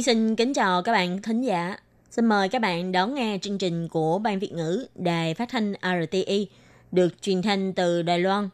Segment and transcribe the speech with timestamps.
[0.00, 1.76] Nhi xin kính chào các bạn thính giả.
[2.10, 5.72] Xin mời các bạn đón nghe chương trình của Ban Việt ngữ Đài Phát thanh
[5.82, 6.48] RTI
[6.92, 8.48] được truyền thanh từ Đài Loan.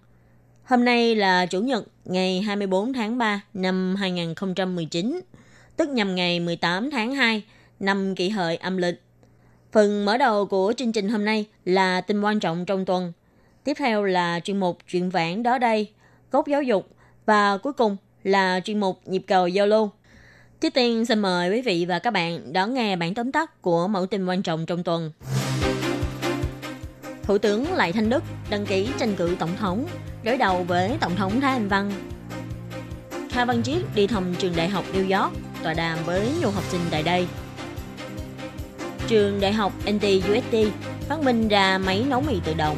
[0.65, 5.21] Hôm nay là Chủ nhật ngày 24 tháng 3 năm 2019,
[5.77, 7.43] tức nhằm ngày 18 tháng 2
[7.81, 9.03] năm kỷ hợi âm lịch.
[9.73, 13.13] Phần mở đầu của chương trình hôm nay là tin quan trọng trong tuần.
[13.65, 15.91] Tiếp theo là chuyên mục chuyện vãn đó đây,
[16.31, 16.89] cốt giáo dục
[17.27, 19.91] và cuối cùng là chuyên mục nhịp cầu giao lưu.
[20.61, 23.89] Trước tiên xin mời quý vị và các bạn đón nghe bản tóm tắt của
[23.89, 25.13] mẫu tin quan trọng trong tuần.
[27.23, 29.87] Thủ tướng Lại Thanh Đức đăng ký tranh cử tổng thống,
[30.23, 31.93] đối đầu với Tổng thống Thái Anh Văn.
[33.31, 35.33] Kha Văn Chiết đi thăm trường đại học New York,
[35.63, 37.27] tọa đàm với nhiều học sinh tại đây.
[39.07, 40.57] Trường đại học NTUST
[41.09, 42.77] phát minh ra máy nấu mì tự động.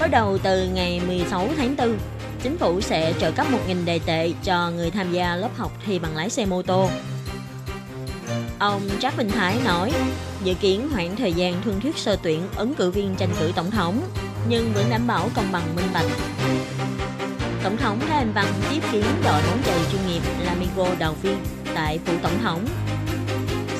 [0.00, 1.96] Bắt đầu từ ngày 16 tháng 4,
[2.42, 5.98] chính phủ sẽ trợ cấp 1.000 đề tệ cho người tham gia lớp học thi
[5.98, 6.88] bằng lái xe mô tô.
[8.58, 9.92] Ông Trác Bình Thái nói,
[10.44, 13.70] dự kiến hoãn thời gian thương thuyết sơ tuyển ứng cử viên tranh cử tổng
[13.70, 14.02] thống,
[14.48, 16.06] nhưng vẫn đảm bảo công bằng minh bạch.
[17.62, 21.36] Tổng thống Thái Anh Văn tiếp kiến đội bóng chày chuyên nghiệp Lamigo đầu viên
[21.74, 22.66] tại phủ tổng thống.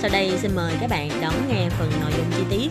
[0.00, 2.70] Sau đây xin mời các bạn đón nghe phần nội dung chi tiết.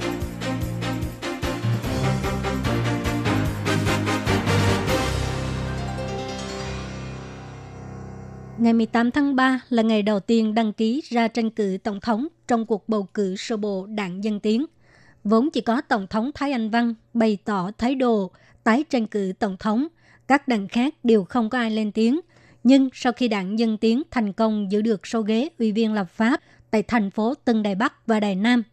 [8.66, 12.27] Ngày 18 tháng 3 là ngày đầu tiên đăng ký ra tranh cử tổng thống
[12.47, 14.66] trong cuộc bầu cử sơ bộ đảng Dân Tiến.
[15.23, 18.31] Vốn chỉ có Tổng thống Thái Anh Văn bày tỏ thái độ
[18.64, 19.87] tái tranh cử tổng thống,
[20.27, 22.20] các đảng khác đều không có ai lên tiếng.
[22.64, 26.08] Nhưng sau khi đảng Dân Tiến thành công giữ được số ghế ủy viên lập
[26.09, 28.64] pháp tại thành phố Tân Đài Bắc và Đài Nam,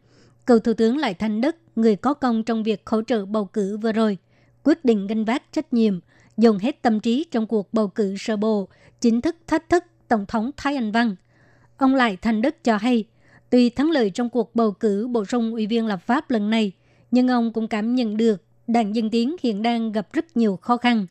[0.47, 3.77] cựu Thủ tướng Lại Thanh Đức, người có công trong việc hỗ trợ bầu cử
[3.77, 4.19] vừa rồi,
[4.63, 6.01] quyết định gánh vác trách nhiệm,
[6.37, 8.69] dùng hết tâm trí trong cuộc bầu cử sơ bộ,
[9.01, 11.17] chính thức thách thức Tổng thống Thái Anh Văn.
[11.77, 13.05] Ông Lại thành Đức cho hay,
[13.51, 16.73] tuy thắng lợi trong cuộc bầu cử bổ sung ủy viên lập pháp lần này,
[17.11, 20.77] nhưng ông cũng cảm nhận được đảng Dân Tiến hiện đang gặp rất nhiều khó
[20.77, 21.07] khăn.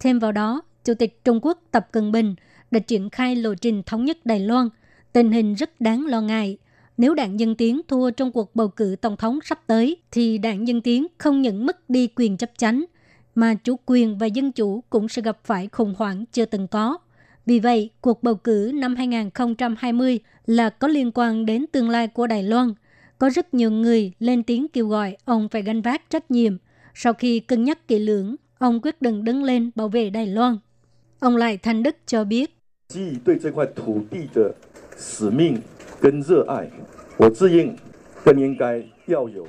[0.00, 2.34] Thêm vào đó, Chủ tịch Trung Quốc Tập Cận Bình
[2.70, 4.68] đã triển khai lộ trình thống nhất Đài Loan.
[5.12, 6.58] Tình hình rất đáng lo ngại.
[6.96, 10.68] Nếu đảng Dân Tiến thua trong cuộc bầu cử tổng thống sắp tới, thì đảng
[10.68, 12.84] Dân Tiến không những mất đi quyền chấp chánh,
[13.34, 16.98] mà chủ quyền và dân chủ cũng sẽ gặp phải khủng hoảng chưa từng có.
[17.46, 22.26] Vì vậy, cuộc bầu cử năm 2020 là có liên quan đến tương lai của
[22.26, 22.74] Đài Loan.
[23.18, 26.56] Có rất nhiều người lên tiếng kêu gọi ông phải gánh vác trách nhiệm.
[26.94, 30.58] Sau khi cân nhắc kỹ lưỡng, ông quyết định đứng lên bảo vệ Đài Loan.
[31.20, 32.58] Ông Lại Thanh Đức cho biết.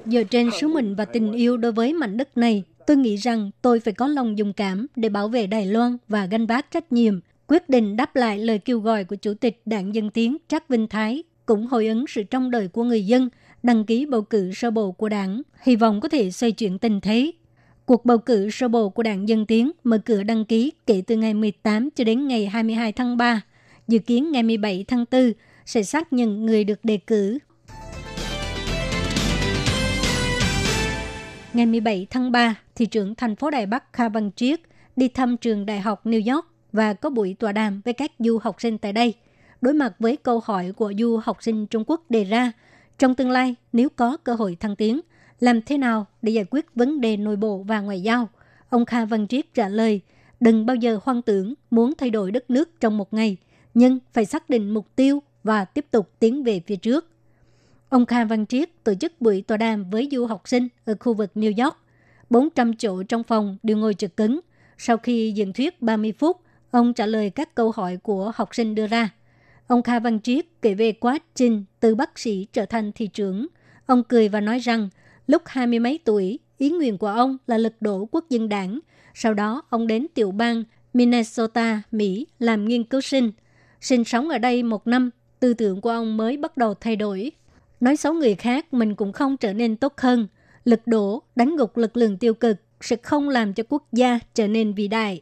[0.05, 3.51] Dựa trên sứ mệnh và tình yêu đối với mảnh đất này, tôi nghĩ rằng
[3.61, 6.91] tôi phải có lòng dũng cảm để bảo vệ Đài Loan và gánh vác trách
[6.91, 7.19] nhiệm.
[7.47, 10.87] Quyết định đáp lại lời kêu gọi của Chủ tịch Đảng Dân Tiến Trác Vinh
[10.87, 13.29] Thái, cũng hồi ứng sự trông đợi của người dân,
[13.63, 17.01] đăng ký bầu cử sơ bộ của đảng, hy vọng có thể xoay chuyển tình
[17.01, 17.31] thế.
[17.85, 21.15] Cuộc bầu cử sơ bộ của Đảng Dân Tiến mở cửa đăng ký kể từ
[21.15, 23.41] ngày 18 cho đến ngày 22 tháng 3.
[23.87, 25.33] Dự kiến ngày 17 tháng 4
[25.65, 27.37] sẽ xác nhận người được đề cử.
[31.55, 34.59] Ngày 17 tháng 3, thị trưởng thành phố Đài Bắc Kha Văn Triết
[34.95, 38.37] đi thăm trường đại học New York và có buổi tọa đàm với các du
[38.37, 39.13] học sinh tại đây.
[39.61, 42.51] Đối mặt với câu hỏi của du học sinh Trung Quốc đề ra,
[42.97, 45.01] trong tương lai nếu có cơ hội thăng tiến,
[45.39, 48.29] làm thế nào để giải quyết vấn đề nội bộ và ngoại giao?
[48.69, 50.01] Ông Kha Văn Triết trả lời,
[50.39, 53.37] đừng bao giờ hoang tưởng muốn thay đổi đất nước trong một ngày,
[53.73, 57.14] nhưng phải xác định mục tiêu và tiếp tục tiến về phía trước.
[57.89, 61.13] Ông Kha Văn Triết tổ chức buổi tọa đàm với du học sinh ở khu
[61.13, 61.77] vực New York.
[62.29, 64.39] 400 chỗ trong phòng đều ngồi trực cứng.
[64.77, 66.37] Sau khi diễn thuyết 30 phút,
[66.71, 69.09] ông trả lời các câu hỏi của học sinh đưa ra.
[69.67, 73.47] Ông Kha Văn Triết kể về quá trình từ bác sĩ trở thành thị trưởng.
[73.85, 74.89] Ông cười và nói rằng
[75.27, 78.79] lúc hai mươi mấy tuổi, ý nguyện của ông là lật đổ quốc dân đảng.
[79.13, 83.31] Sau đó, ông đến tiểu bang Minnesota, Mỹ làm nghiên cứu sinh.
[83.81, 85.09] Sinh sống ở đây một năm,
[85.39, 87.31] tư tưởng của ông mới bắt đầu thay đổi.
[87.79, 90.27] Nói xấu người khác, mình cũng không trở nên tốt hơn.
[90.65, 94.47] lực đổ, đánh gục lực lượng tiêu cực sẽ không làm cho quốc gia trở
[94.47, 95.21] nên vĩ đại.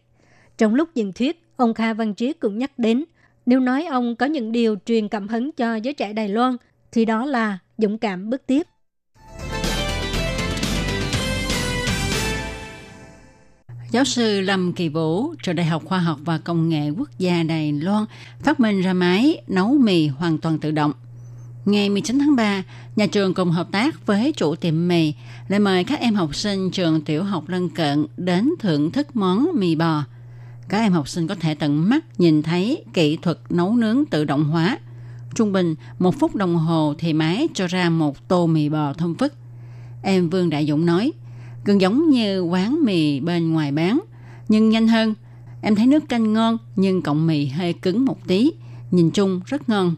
[0.58, 3.04] Trong lúc diễn thuyết, Ông Kha Văn Triết cũng nhắc đến,
[3.46, 6.58] nếu nói ông có những điều truyền cảm hứng cho giới trẻ Đài Loan,
[6.92, 8.68] thì đó là dũng cảm bước tiếp.
[13.92, 17.44] Giáo sư Lâm Kỳ Vũ, trường Đại học Khoa học và Công nghệ Quốc gia
[17.44, 18.06] Đài Loan
[18.40, 20.94] phát minh ra máy nấu mì hoàn toàn tự động.
[21.66, 22.64] Ngày 19 tháng 3,
[22.96, 25.14] nhà trường cùng hợp tác với chủ tiệm mì
[25.48, 29.48] lại mời các em học sinh trường tiểu học lân cận đến thưởng thức món
[29.54, 30.04] mì bò.
[30.70, 34.26] Các em học sinh có thể tận mắt nhìn thấy kỹ thuật nấu nướng tự
[34.26, 34.78] động hóa.
[35.36, 39.16] Trung bình, một phút đồng hồ thì máy cho ra một tô mì bò thơm
[39.16, 39.34] phức.
[40.02, 41.12] Em Vương Đại Dũng nói,
[41.66, 44.00] gần giống như quán mì bên ngoài bán,
[44.50, 45.14] nhưng nhanh hơn.
[45.62, 48.52] Em thấy nước canh ngon nhưng cọng mì hơi cứng một tí,
[48.92, 49.96] nhìn chung rất ngon.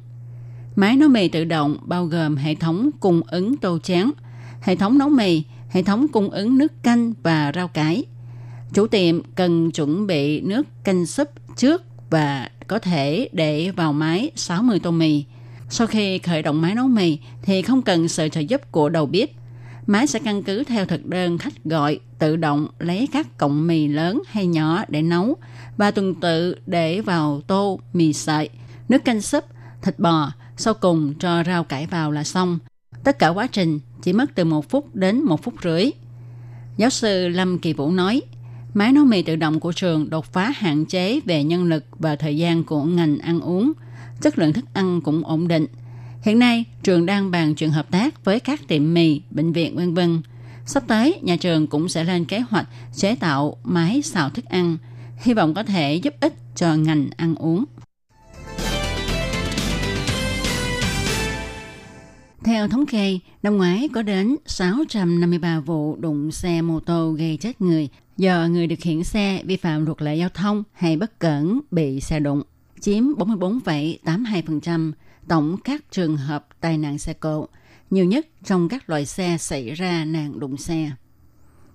[0.75, 4.11] Máy nấu mì tự động bao gồm hệ thống cung ứng tô chén,
[4.61, 8.03] hệ thống nấu mì, hệ thống cung ứng nước canh và rau cải.
[8.73, 11.27] Chủ tiệm cần chuẩn bị nước canh súp
[11.57, 15.25] trước và có thể để vào máy 60 tô mì.
[15.69, 19.05] Sau khi khởi động máy nấu mì thì không cần sự trợ giúp của đầu
[19.05, 19.29] bếp.
[19.87, 23.87] Máy sẽ căn cứ theo thực đơn khách gọi tự động lấy các cọng mì
[23.87, 25.37] lớn hay nhỏ để nấu
[25.77, 28.49] và tuần tự để vào tô mì sợi,
[28.89, 29.43] nước canh súp,
[29.81, 32.59] thịt bò, sau cùng cho rau cải vào là xong.
[33.03, 35.91] Tất cả quá trình chỉ mất từ một phút đến một phút rưỡi.
[36.77, 38.21] Giáo sư Lâm Kỳ Vũ nói,
[38.73, 42.15] máy nấu mì tự động của trường đột phá hạn chế về nhân lực và
[42.15, 43.71] thời gian của ngành ăn uống.
[44.21, 45.65] Chất lượng thức ăn cũng ổn định.
[46.21, 49.93] Hiện nay, trường đang bàn chuyện hợp tác với các tiệm mì, bệnh viện vân
[49.93, 50.21] vân.
[50.65, 54.77] Sắp tới, nhà trường cũng sẽ lên kế hoạch chế tạo máy xào thức ăn,
[55.17, 57.65] hy vọng có thể giúp ích cho ngành ăn uống.
[62.45, 67.61] Theo thống kê, năm ngoái có đến 653 vụ đụng xe mô tô gây chết
[67.61, 71.59] người do người điều khiển xe vi phạm luật lệ giao thông hay bất cẩn
[71.71, 72.43] bị xe đụng,
[72.79, 74.91] chiếm 44,82%
[75.27, 77.47] tổng các trường hợp tai nạn xe cộ,
[77.89, 80.91] nhiều nhất trong các loại xe xảy ra nạn đụng xe.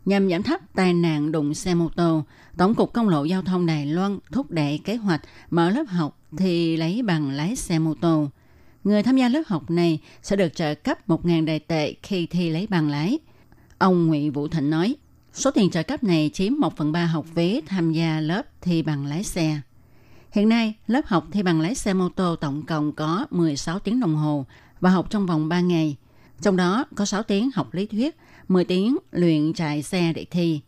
[0.05, 2.25] Nhằm giảm thấp tai nạn đụng xe mô tô,
[2.57, 6.19] Tổng cục Công lộ Giao thông Đài Loan thúc đẩy kế hoạch mở lớp học
[6.37, 8.29] thì lấy bằng lái xe mô tô–
[8.85, 12.51] người tham gia lớp học này sẽ được trợ cấp 1.000 đài tệ khi thi
[12.51, 13.19] lấy bằng lái.
[13.79, 14.97] Ông Nguyễn Vũ Thịnh nói,
[15.33, 18.83] số tiền trợ cấp này chiếm 1 phần 3 học phí tham gia lớp thi
[18.83, 19.61] bằng lái xe.
[20.33, 24.01] Hiện nay, lớp học thi bằng lái xe mô tô tổng cộng có 16 tiếng
[24.01, 24.47] đồng hồ
[24.81, 25.97] và học trong vòng 3 ngày.
[26.41, 28.17] Trong đó có 6 tiếng học lý thuyết,
[28.49, 30.61] 10 tiếng luyện chạy xe để thi.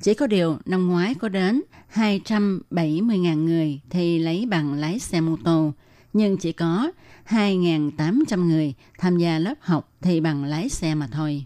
[0.00, 1.62] Chỉ có điều năm ngoái có đến
[1.94, 5.72] 270.000 người thi lấy bằng lái xe mô tô,
[6.18, 6.90] nhưng chỉ có
[7.28, 11.44] 2.800 người tham gia lớp học thi bằng lái xe mà thôi.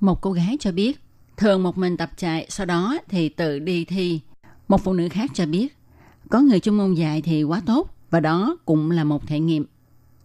[0.00, 1.00] Một cô gái cho biết,
[1.36, 4.20] thường một mình tập chạy, sau đó thì tự đi thi.
[4.68, 5.76] Một phụ nữ khác cho biết,
[6.30, 9.64] có người chuyên môn dạy thì quá tốt và đó cũng là một thể nghiệm.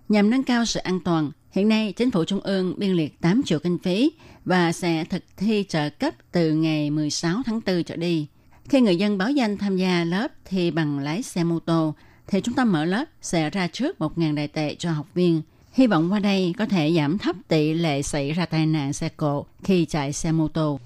[0.09, 3.41] Nhằm nâng cao sự an toàn, hiện nay chính phủ trung ương biên liệt 8
[3.45, 4.11] triệu kinh phí
[4.45, 8.27] và sẽ thực thi trợ cấp từ ngày 16 tháng 4 trở đi.
[8.69, 11.93] Khi người dân báo danh tham gia lớp thi bằng lái xe mô tô,
[12.27, 15.41] thì chúng ta mở lớp sẽ ra trước 1.000 đại tệ cho học viên.
[15.73, 19.09] Hy vọng qua đây có thể giảm thấp tỷ lệ xảy ra tai nạn xe
[19.17, 20.79] cộ khi chạy xe mô tô.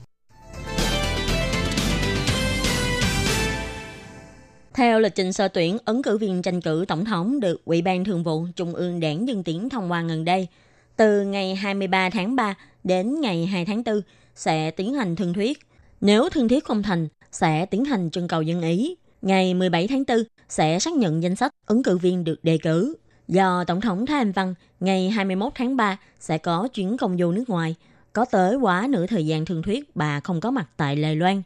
[4.73, 8.03] Theo lịch trình sơ tuyển, ứng cử viên tranh cử tổng thống được Ủy ban
[8.03, 10.47] Thường vụ Trung ương Đảng Dân Tiến thông qua gần đây.
[10.95, 14.01] Từ ngày 23 tháng 3 đến ngày 2 tháng 4
[14.35, 15.59] sẽ tiến hành thương thuyết.
[16.01, 18.95] Nếu thương thuyết không thành, sẽ tiến hành trưng cầu dân ý.
[19.21, 20.17] Ngày 17 tháng 4
[20.49, 22.95] sẽ xác nhận danh sách ứng cử viên được đề cử.
[23.27, 27.31] Do Tổng thống Thái Anh Văn ngày 21 tháng 3 sẽ có chuyến công du
[27.31, 27.75] nước ngoài,
[28.13, 31.41] có tới quá nửa thời gian thường thuyết bà không có mặt tại Lài Loan.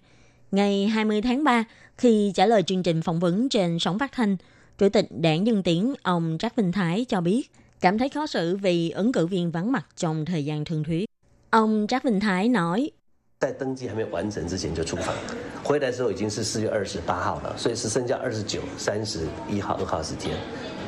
[0.51, 1.63] Ngày 20 tháng 3,
[1.97, 4.37] khi trả lời chương trình phỏng vấn trên sóng phát thanh,
[4.77, 7.51] Chủ tịch đảng Dân Tiến ông Trác Vinh Thái cho biết
[7.81, 11.05] cảm thấy khó xử vì ứng cử viên vắng mặt trong thời gian thường thuyết.
[11.49, 12.91] Ông Trác Vinh Thái nói,
[13.40, 15.14] 在登记还没有完成之前就出访，
[15.62, 20.32] 回来的时候已经是四月二十八号了，所以是剩下二十九、三十一号、二号时间。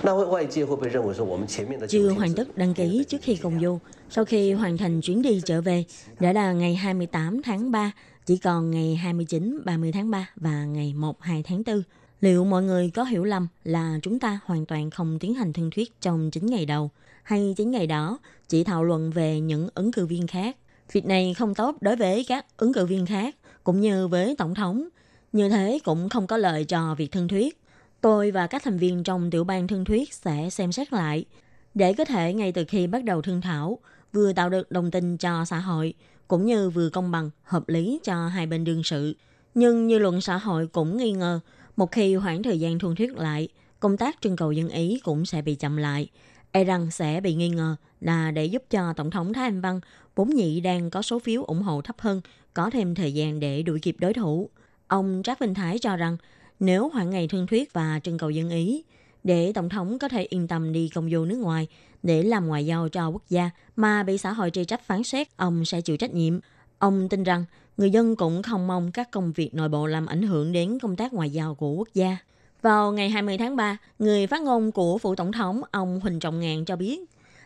[0.03, 3.79] 那外界会不会认为说我们前面的 chưa hoàn tất đăng ký trước khi công du.
[4.11, 5.85] Sau khi hoàn thành chuyến đi trở về,
[6.21, 7.93] đã là ngày 28 tháng 3,
[8.27, 11.83] chỉ còn ngày 29, 30 tháng 3 và ngày 1, 2 tháng 4.
[12.21, 15.71] Liệu mọi người có hiểu lầm là chúng ta hoàn toàn không tiến hành thương
[15.71, 16.91] thuyết trong 9 ngày đầu,
[17.23, 18.19] hay 9 ngày đó
[18.49, 20.57] chỉ thảo luận về những ứng cử viên khác?
[20.94, 24.56] Việc này không tốt đối với các ứng cử viên khác, cũng như với Tổng
[24.56, 24.88] thống.
[25.32, 27.62] Như thế cũng không có lợi cho việc thương thuyết.
[28.02, 31.26] Tôi và các thành viên trong tiểu ban thương thuyết sẽ xem xét lại,
[31.74, 33.80] để có thể ngay từ khi bắt đầu thương thảo,
[34.14, 35.94] vừa tạo được đồng tin cho xã hội,
[36.28, 39.16] cũng như vừa công bằng, hợp lý cho hai bên đương sự.
[39.56, 41.40] Nhưng như luận xã hội cũng nghi ngờ,
[41.76, 43.48] Một khi hoãn thời gian thương thuyết lại,
[43.80, 46.10] công tác trưng cầu dân ý cũng sẽ bị chậm lại.
[46.56, 49.80] E rằng sẽ bị nghi ngờ là để giúp cho Tổng thống Thái Anh Văn
[50.16, 52.22] vốn nhị đang có số phiếu ủng hộ thấp hơn,
[52.54, 54.50] có thêm thời gian để đuổi kịp đối thủ.
[54.88, 56.18] Ông Trác Vinh Thái cho rằng
[56.60, 58.84] nếu hoãn ngày thương thuyết và trưng cầu dân ý,
[59.24, 61.68] để Tổng thống có thể yên tâm đi công du nước ngoài
[62.04, 65.38] để làm ngoại giao cho quốc gia mà bị xã hội trì trách phán xét,
[65.38, 66.40] ông sẽ chịu trách nhiệm.
[66.80, 67.46] Ông tin rằng
[67.78, 70.96] người dân cũng không mong các công việc nội bộ làm ảnh hưởng đến công
[70.96, 72.18] tác ngoại giao của quốc gia.
[72.64, 76.40] Vào ngày 20 tháng 3, người phát ngôn của phủ tổng thống ông Huỳnh Trọng
[76.40, 77.00] Ngàn cho biết,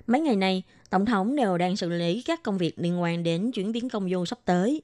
[0.08, 3.52] mấy ngày này, tổng thống đều đang xử lý các công việc liên quan đến
[3.52, 4.82] chuyển biến công du sắp tới.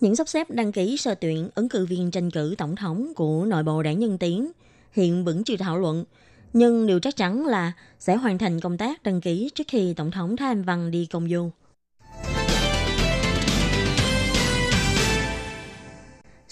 [0.00, 3.44] Những sắp xếp đăng ký sơ tuyển ứng cử viên tranh cử tổng thống của
[3.44, 4.52] nội bộ đảng Nhân Tiến
[4.92, 6.04] hiện vẫn chưa thảo luận,
[6.52, 10.10] nhưng điều chắc chắn là sẽ hoàn thành công tác đăng ký trước khi Tổng
[10.10, 11.50] thống Thái Anh Văn đi công du.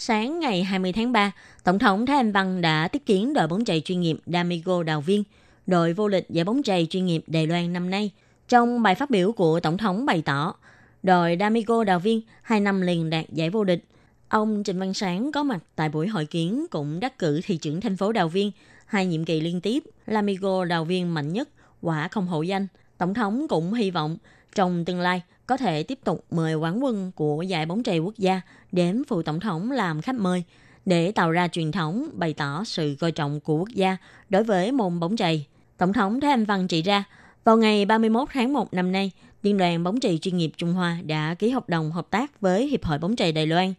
[0.04, 1.32] Sáng ngày 20 tháng 3,
[1.64, 5.00] Tổng thống Thái Anh Văn đã tiếp kiến đội bóng chày chuyên nghiệp Damigo Đào
[5.00, 5.25] Viên,
[5.66, 8.11] đội vô địch giải bóng chày chuyên nghiệp Đài Loan năm nay.
[8.49, 10.54] Trong bài phát biểu của Tổng thống bày tỏ,
[11.02, 13.85] đội Damigo Đào Viên hai năm liền đạt giải vô địch.
[14.28, 17.80] Ông Trịnh Văn Sáng có mặt tại buổi hội kiến cũng đắc cử thị trưởng
[17.80, 18.50] thành phố Đào Viên
[18.87, 21.49] hai nhiệm kỳ liên tiếp, Lamigo Đào Viên mạnh nhất,
[21.80, 22.66] quả không hậu danh.
[22.99, 24.18] Tổng thống cũng hy vọng
[24.54, 28.14] trong tương lai có thể tiếp tục mời quán quân của giải bóng chày quốc
[28.18, 28.40] gia
[28.73, 30.44] đến phụ tổng thống làm khách mời
[30.85, 33.97] để tạo ra truyền thống bày tỏ sự coi trọng của quốc gia
[34.28, 35.47] đối với môn bóng chày.
[35.76, 37.04] Tổng thống Thái Anh Văn chỉ ra,
[37.44, 40.99] vào ngày 31 tháng 1 năm nay, Liên đoàn bóng chày chuyên nghiệp Trung Hoa
[41.06, 43.75] đã ký hợp đồng hợp tác với Hiệp hội bóng chày Đài Loan.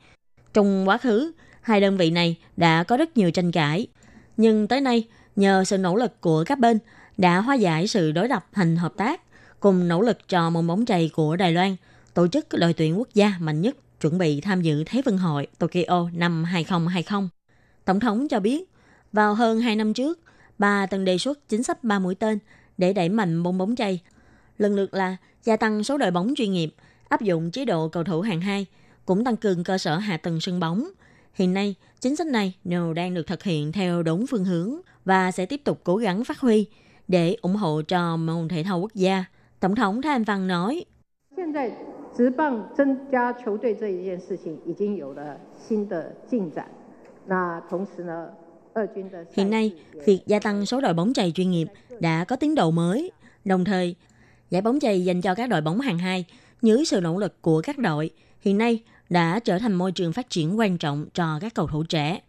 [0.53, 3.87] Trong quá khứ, hai đơn vị này đã có rất nhiều tranh cãi.
[4.37, 6.79] Nhưng tới nay, nhờ sự nỗ lực của các bên
[7.17, 9.21] đã hóa giải sự đối lập thành hợp tác,
[9.63, 11.75] cùng nỗ lực cho môn bóng chày của Đài Loan,
[12.13, 15.47] tổ chức đội tuyển quốc gia mạnh nhất chuẩn bị tham dự Thế vận hội
[15.57, 17.29] Tokyo năm 2020.
[17.85, 18.69] Tổng thống cho biết,
[19.13, 20.19] vào hơn 2 năm trước,
[20.57, 22.39] bà từng đề xuất chính sách ba mũi tên
[22.77, 23.99] để đẩy mạnh môn bóng chày.
[24.57, 26.75] Lần lượt là gia tăng số đội bóng chuyên nghiệp,
[27.09, 28.65] áp dụng chế độ cầu thủ hạng 2,
[29.05, 30.89] cũng tăng cường cơ sở hạ tầng sân bóng.
[31.33, 35.31] Hiện nay, chính sách này đều đang được thực hiện theo đúng phương hướng và
[35.31, 36.65] sẽ tiếp tục cố gắng phát huy
[37.07, 39.25] để ủng hộ cho môn thể thao quốc gia.
[39.63, 40.85] Tổng thống Thanh Văn nói,
[41.37, 41.53] Hiện
[49.49, 49.73] nay,
[50.05, 51.67] việc gia tăng số đội bóng chày chuyên nghiệp
[51.99, 53.11] đã có tiến độ mới.
[53.45, 53.95] Đồng thời,
[54.49, 56.25] giải bóng chày dành cho các đội bóng hàng hai
[56.61, 58.09] dưới sự nỗ lực của các đội
[58.41, 61.83] hiện nay đã trở thành môi trường phát triển quan trọng cho các cầu thủ
[61.83, 62.21] trẻ.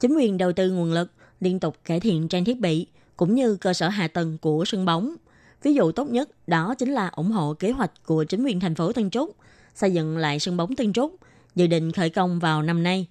[0.00, 1.10] Chính quyền đầu tư nguồn lực
[1.40, 2.86] liên tục cải thiện trang thiết bị
[3.16, 5.16] cũng như cơ sở hạ tầng của sân bóng
[5.62, 8.74] Ví dụ tốt nhất đó chính là ủng hộ kế hoạch của chính quyền thành
[8.74, 9.36] phố Tân Trúc,
[9.74, 11.16] xây dựng lại sân bóng Tân Trúc,
[11.54, 13.06] dự định khởi công vào năm nay.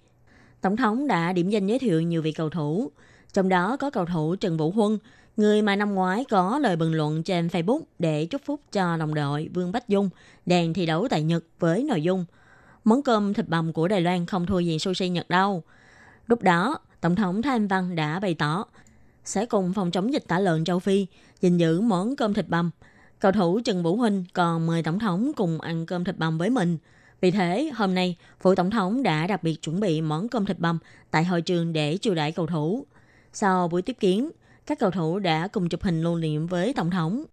[0.62, 2.92] Tổng thống đã điểm danh giới thiệu nhiều vị cầu thủ,
[3.34, 4.98] trong đó có cầu thủ Trần Vũ Huân,
[5.38, 9.14] người mà năm ngoái có lời bình luận trên Facebook để chúc phúc cho đồng
[9.14, 10.10] đội Vương Bách Dung
[10.46, 12.26] đang thi đấu tại Nhật với nội dung
[12.84, 15.64] món cơm thịt bằm của Đài Loan không thua gì sushi Nhật đâu.
[16.28, 18.66] Lúc đó, Tổng thống Thanh Văn đã bày tỏ
[19.26, 21.08] sẽ cùng phòng chống dịch tả lợn châu Phi
[21.42, 22.72] gìn giữ món cơm thịt bằm.
[23.20, 26.50] Cầu thủ Trần Vũ Huynh còn mời Tổng thống cùng ăn cơm thịt bằm với
[26.50, 26.78] mình.
[27.22, 30.60] Vì thế, hôm nay, Phủ Tổng thống đã đặc biệt chuẩn bị món cơm thịt
[30.60, 30.80] bằm
[31.12, 32.86] tại hội trường để chiêu đãi cầu thủ.
[33.34, 34.32] Sau buổi tiếp kiến,
[34.66, 37.24] các cầu thủ đã cùng chụp hình lưu niệm với Tổng thống.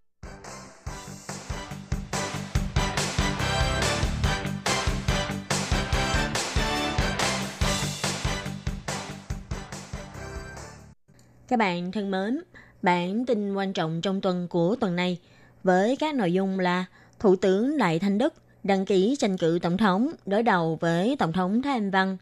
[11.49, 12.41] Các bạn thân mến,
[12.83, 15.19] bản tin quan trọng trong tuần của tuần này
[15.63, 16.85] với các nội dung là
[17.19, 21.33] Thủ tướng Lại Thanh Đức đăng ký tranh cử tổng thống đối đầu với Tổng
[21.33, 22.17] thống Thái Anh Văn.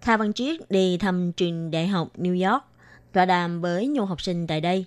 [0.00, 2.64] Kha Văn Triết đi thăm trường đại học New York,
[3.12, 4.84] tọa đàm với nhiều học sinh tại đây.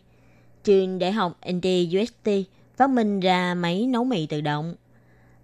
[0.64, 2.30] Trường đại học NTUST
[2.78, 4.76] phát minh ra máy nấu mì tự động.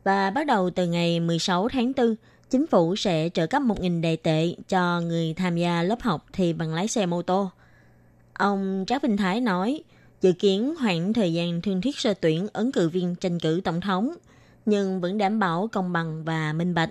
[0.04, 2.16] Và bắt đầu từ ngày 16 tháng 4,
[2.50, 6.54] chính phủ sẽ trợ cấp 1.000 đại tệ cho người tham gia lớp học thi
[6.54, 7.52] bằng lái xe mô tô.
[8.40, 9.84] Ông Trác Vinh Thái nói,
[10.22, 13.82] dự kiến hoãn thời gian thương thuyết sơ tuyển ứng cử viên tranh cử tổng
[13.82, 14.16] thống,
[14.66, 16.90] nhưng vẫn đảm bảo công bằng và minh bạch.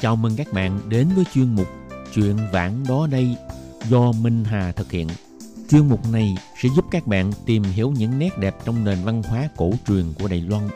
[0.00, 1.68] Chào mừng các bạn đến với chuyên mục
[2.14, 3.36] Chuyện vãng đó đây
[3.88, 5.08] do Minh Hà thực hiện.
[5.70, 9.22] Chuyên mục này sẽ giúp các bạn tìm hiểu những nét đẹp trong nền văn
[9.22, 10.68] hóa cổ truyền của Đài Loan,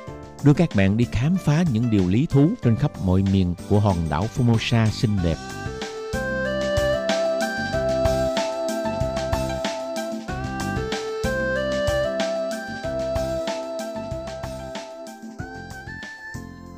[0.45, 3.81] đưa các bạn đi khám phá những điều lý thú trên khắp mọi miền của
[3.81, 5.37] hòn đảo Formosa xinh đẹp.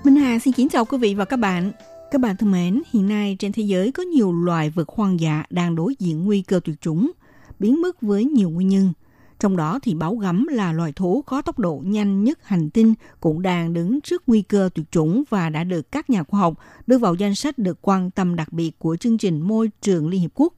[0.05, 1.73] Minh Hà xin kính chào quý vị và các bạn.
[2.11, 5.45] Các bạn thân mến, hiện nay trên thế giới có nhiều loài vật hoang dã
[5.51, 7.11] đang đối diện nguy cơ tuyệt chủng,
[7.59, 8.93] biến mất với nhiều nguyên nhân.
[9.41, 12.95] Trong đó thì báo gấm là loài thú có tốc độ nhanh nhất hành tinh
[13.21, 16.55] cũng đang đứng trước nguy cơ tuyệt chủng và đã được các nhà khoa học
[16.87, 20.21] đưa vào danh sách được quan tâm đặc biệt của chương trình môi trường Liên
[20.21, 20.55] Hiệp Quốc.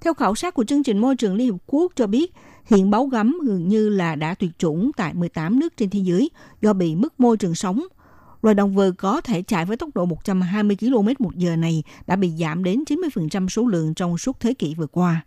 [0.00, 2.32] Theo khảo sát của chương trình môi trường Liên Hiệp Quốc cho biết,
[2.64, 6.30] hiện báo gấm gần như là đã tuyệt chủng tại 18 nước trên thế giới
[6.62, 7.86] do bị mất môi trường sống–
[8.42, 12.16] loài động vật có thể chạy với tốc độ 120 km một giờ này đã
[12.16, 15.24] bị giảm đến 90% số lượng trong suốt thế kỷ vừa qua.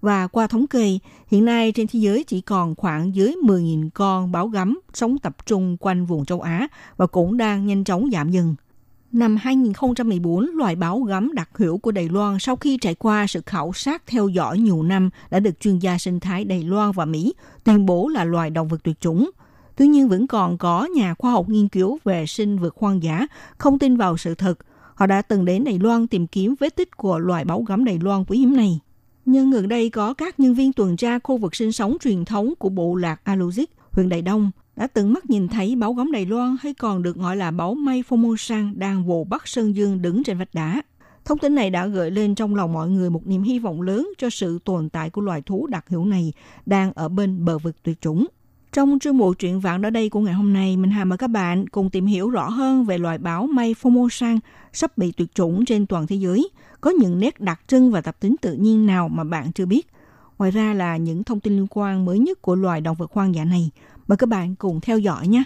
[0.00, 4.32] Và qua thống kê, hiện nay trên thế giới chỉ còn khoảng dưới 10.000 con
[4.32, 8.30] báo gấm sống tập trung quanh vùng châu Á và cũng đang nhanh chóng giảm
[8.30, 8.54] dần.
[9.12, 13.40] Năm 2014, loài báo gấm đặc hữu của Đài Loan sau khi trải qua sự
[13.46, 17.04] khảo sát theo dõi nhiều năm đã được chuyên gia sinh thái Đài Loan và
[17.04, 17.34] Mỹ
[17.64, 19.30] tuyên bố là loài động vật tuyệt chủng–
[19.82, 23.26] Tuy nhiên vẫn còn có nhà khoa học nghiên cứu về sinh vật hoang dã
[23.58, 24.58] không tin vào sự thật.
[24.94, 27.98] Họ đã từng đến Đài Loan tìm kiếm vết tích của loài báo gấm Đài
[28.02, 28.80] Loan quý hiếm này.
[29.24, 32.54] Nhưng gần đây có các nhân viên tuần tra khu vực sinh sống truyền thống
[32.58, 36.26] của bộ lạc Aluzik, huyện Đài Đông, đã từng mắt nhìn thấy báo gấm Đài
[36.26, 40.22] Loan hay còn được gọi là báo mây Formosan đang vồ bắt Sơn Dương đứng
[40.24, 40.82] trên vách đá.
[41.24, 44.10] Thông tin này đã gợi lên trong lòng mọi người một niềm hy vọng lớn
[44.18, 46.32] cho sự tồn tại của loài thú đặc hữu này
[46.66, 48.26] đang ở bên bờ vực tuyệt chủng.
[48.72, 51.28] Trong chương mục truyện vạn ở đây của ngày hôm nay, mình Hà mời các
[51.28, 54.38] bạn cùng tìm hiểu rõ hơn về loài báo mây Formosan
[54.72, 56.50] sắp bị tuyệt chủng trên toàn thế giới.
[56.80, 59.86] Có những nét đặc trưng và tập tính tự nhiên nào mà bạn chưa biết?
[60.38, 63.34] Ngoài ra là những thông tin liên quan mới nhất của loài động vật hoang
[63.34, 63.70] dã này.
[64.08, 65.44] Mời các bạn cùng theo dõi nhé!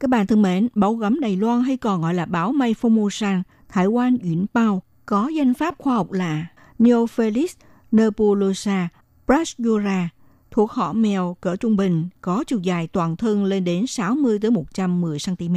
[0.00, 3.42] Các bạn thân mến, báo gấm Đài Loan hay còn gọi là báo mây Formosan,
[3.68, 6.46] Thái Quan Yến Bao, có danh pháp khoa học là
[6.78, 7.56] Neophelis
[7.92, 8.88] nebulosa
[9.26, 10.08] brachyura,
[10.50, 14.50] thuộc họ mèo cỡ trung bình, có chiều dài toàn thân lên đến 60 tới
[14.50, 15.56] 110 cm,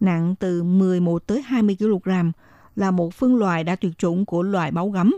[0.00, 2.10] nặng từ 11 tới 20 kg,
[2.76, 5.14] là một phân loài đã tuyệt chủng của loài báo gấm,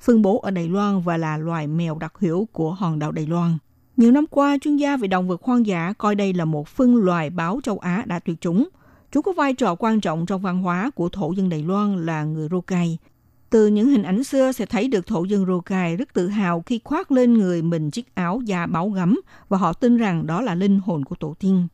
[0.00, 3.26] phân bố ở Đài Loan và là loài mèo đặc hữu của hòn đảo Đài
[3.26, 3.58] Loan.
[4.00, 6.96] Nhiều năm qua, chuyên gia về động vật hoang dã coi đây là một phân
[6.96, 8.68] loài báo châu Á đã tuyệt chủng.
[9.12, 12.24] Chúng có vai trò quan trọng trong văn hóa của thổ dân Đài Loan là
[12.24, 12.98] người Rokai.
[13.50, 16.80] Từ những hình ảnh xưa sẽ thấy được thổ dân Rokai rất tự hào khi
[16.84, 20.54] khoác lên người mình chiếc áo da báo gấm và họ tin rằng đó là
[20.54, 21.68] linh hồn của tổ tiên.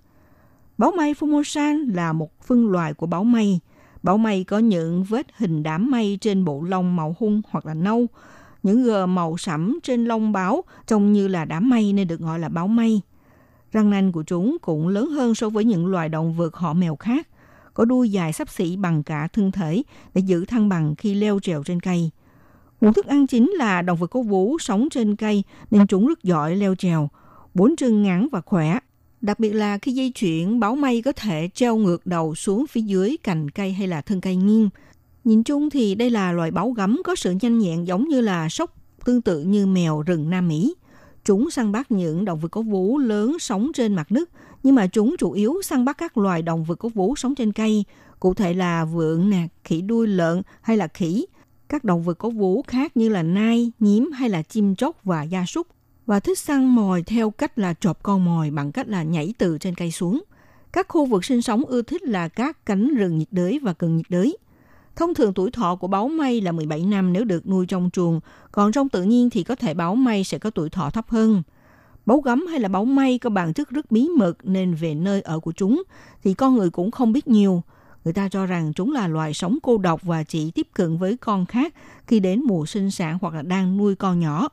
[0.79, 3.59] Báo mây Formosan là một phân loài của báo mây.
[4.03, 7.75] Báo mây có những vết hình đám mây trên bộ lông màu hung hoặc là
[7.75, 8.07] nâu,
[8.67, 12.39] những gờ màu sẫm trên lông báo trông như là đám mây nên được gọi
[12.39, 13.01] là báo mây.
[13.73, 16.97] Răng nanh của chúng cũng lớn hơn so với những loài động vật họ mèo
[16.97, 17.29] khác,
[17.75, 19.83] có đuôi dài sắp xỉ bằng cả thân thể
[20.15, 22.11] để giữ thăng bằng khi leo trèo trên cây.
[22.81, 26.23] Nguồn thức ăn chính là động vật có vú sống trên cây nên chúng rất
[26.23, 27.09] giỏi leo trèo,
[27.55, 28.79] bốn chân ngắn và khỏe.
[29.21, 32.81] Đặc biệt là khi dây chuyển, báo mây có thể treo ngược đầu xuống phía
[32.81, 34.69] dưới cành cây hay là thân cây nghiêng–
[35.27, 38.49] Nhìn chung thì đây là loài báo gấm có sự nhanh nhẹn giống như là
[38.49, 40.75] sóc, tương tự như mèo rừng Nam Mỹ.
[41.25, 44.31] Chúng săn bắt những động vật có vú lớn sống trên mặt nước,
[44.63, 47.53] nhưng mà chúng chủ yếu săn bắt các loài động vật có vú sống trên
[47.53, 47.85] cây,
[48.21, 51.27] cụ thể là vượn, nè, khỉ đuôi lợn hay là khỉ.
[51.69, 55.23] Các động vật có vú khác như là nai, nhím hay là chim chóc và
[55.23, 55.67] gia súc
[56.07, 59.59] và thích săn mồi theo cách là chộp con mồi bằng cách là nhảy từ
[59.59, 60.23] trên cây xuống.
[60.73, 63.97] Các khu vực sinh sống ưa thích là các cánh rừng nhiệt đới và cần
[63.97, 64.37] nhiệt đới.
[64.97, 68.21] Thông thường tuổi thọ của báo mây là 17 năm nếu được nuôi trong chuồng,
[68.53, 71.43] còn trong tự nhiên thì có thể báo mây sẽ có tuổi thọ thấp hơn.
[72.07, 75.21] Báu gấm hay là báu mây có bản chất rất bí mật nên về nơi
[75.21, 75.83] ở của chúng
[76.25, 77.63] thì con người cũng không biết nhiều.
[78.05, 81.17] Người ta cho rằng chúng là loài sống cô độc và chỉ tiếp cận với
[81.17, 81.75] con khác
[82.07, 84.49] khi đến mùa sinh sản hoặc là đang nuôi con nhỏ.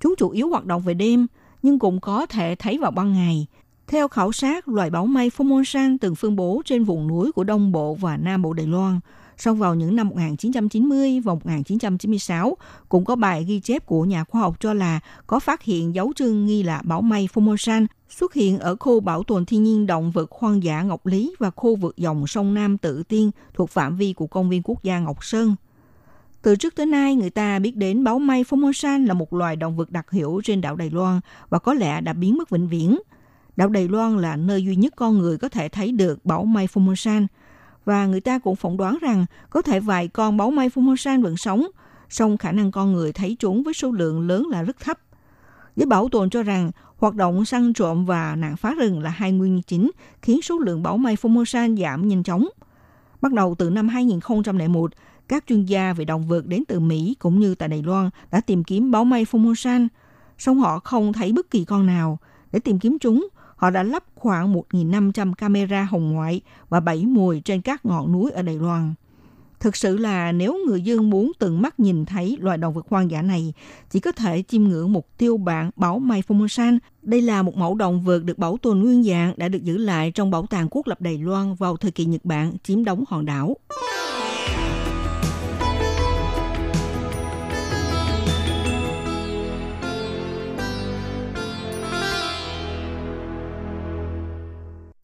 [0.00, 1.26] Chúng chủ yếu hoạt động về đêm,
[1.62, 3.46] nhưng cũng có thể thấy vào ban ngày.
[3.86, 7.72] Theo khảo sát, loài báo mây Formosan từng phân bố trên vùng núi của Đông
[7.72, 9.00] Bộ và Nam Bộ Đài Loan.
[9.44, 12.56] Sau vào những năm 1990 và 1996,
[12.88, 16.12] cũng có bài ghi chép của nhà khoa học cho là có phát hiện dấu
[16.16, 20.10] chân nghi là bão mây Formosan xuất hiện ở khu bảo tồn thiên nhiên động
[20.10, 23.96] vật hoang dã Ngọc Lý và khu vực dòng sông Nam Tự Tiên thuộc phạm
[23.96, 25.54] vi của công viên quốc gia Ngọc Sơn.
[26.42, 29.76] Từ trước tới nay, người ta biết đến báo mây Formosan là một loài động
[29.76, 32.98] vật đặc hữu trên đảo Đài Loan và có lẽ đã biến mất vĩnh viễn.
[33.56, 36.66] Đảo Đài Loan là nơi duy nhất con người có thể thấy được báo mây
[36.66, 37.26] Formosan
[37.84, 41.36] và người ta cũng phỏng đoán rằng có thể vài con báo mây Fumosan vẫn
[41.36, 41.66] sống,
[42.08, 44.98] song khả năng con người thấy chúng với số lượng lớn là rất thấp.
[45.76, 49.32] Giới bảo tồn cho rằng hoạt động săn trộm và nạn phá rừng là hai
[49.32, 49.90] nguyên nhân chính
[50.22, 52.48] khiến số lượng báo mây Formosan giảm nhanh chóng.
[53.20, 54.90] Bắt đầu từ năm 2001,
[55.28, 58.40] các chuyên gia về động vật đến từ Mỹ cũng như tại Đài Loan đã
[58.40, 59.88] tìm kiếm báo mây Formosan,
[60.38, 62.18] song họ không thấy bất kỳ con nào.
[62.52, 63.28] Để tìm kiếm chúng,
[63.62, 68.30] họ đã lắp khoảng 1.500 camera hồng ngoại và 7 mùi trên các ngọn núi
[68.30, 68.94] ở Đài Loan.
[69.60, 73.10] Thực sự là nếu người dân muốn từng mắt nhìn thấy loài động vật hoang
[73.10, 73.52] dã này,
[73.90, 76.78] chỉ có thể chiêm ngưỡng mục tiêu bạn Bảo Mai Formosan.
[77.02, 80.10] Đây là một mẫu động vật được bảo tồn nguyên dạng đã được giữ lại
[80.10, 83.24] trong bảo tàng quốc lập Đài Loan vào thời kỳ Nhật Bản chiếm đóng hòn
[83.24, 83.56] đảo.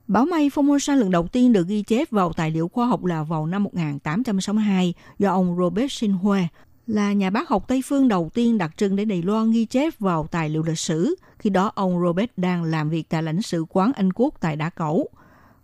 [0.08, 3.22] Báo mây Formosa lần đầu tiên được ghi chép vào tài liệu khoa học là
[3.22, 6.46] vào năm 1862 do ông Robert Sinhue,
[6.86, 9.98] là nhà bác học Tây phương đầu tiên đặc trưng đến Đài Loan ghi chép
[9.98, 11.14] vào tài liệu lịch sử.
[11.38, 14.70] Khi đó ông Robert đang làm việc tại lãnh sự quán Anh Quốc tại Đá
[14.70, 15.08] Cẩu.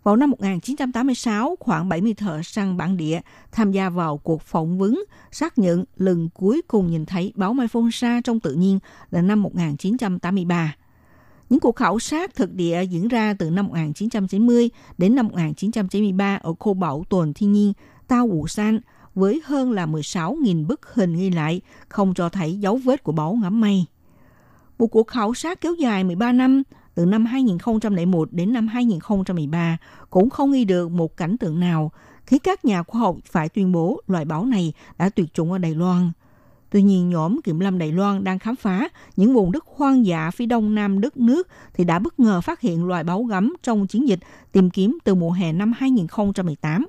[0.02, 3.20] Vào năm 1986, khoảng 70 thợ săn bản địa
[3.52, 7.68] tham gia vào cuộc phỏng vấn xác nhận lần cuối cùng nhìn thấy báo mây
[7.68, 8.78] phong sa trong tự nhiên
[9.10, 10.74] là năm 1983.
[11.54, 16.54] Những cuộc khảo sát thực địa diễn ra từ năm 1990 đến năm 1993 ở
[16.58, 17.72] khu bảo tồn thiên nhiên
[18.08, 18.80] Tao Wu San
[19.14, 23.38] với hơn là 16.000 bức hình ghi lại, không cho thấy dấu vết của báu
[23.42, 23.84] ngắm mây.
[24.78, 26.62] Một cuộc khảo sát kéo dài 13 năm,
[26.94, 29.76] từ năm 2001 đến năm 2013,
[30.10, 31.92] cũng không ghi được một cảnh tượng nào,
[32.26, 35.58] khiến các nhà khoa học phải tuyên bố loài báo này đã tuyệt chủng ở
[35.58, 36.10] Đài Loan–
[36.74, 40.30] Tuy nhiên, nhóm Kiểm lâm Đài Loan đang khám phá những vùng đất hoang dã
[40.30, 43.86] phía đông nam đất nước thì đã bất ngờ phát hiện loài báo gấm trong
[43.86, 44.18] chiến dịch
[44.52, 46.86] tìm kiếm từ mùa hè năm 2018.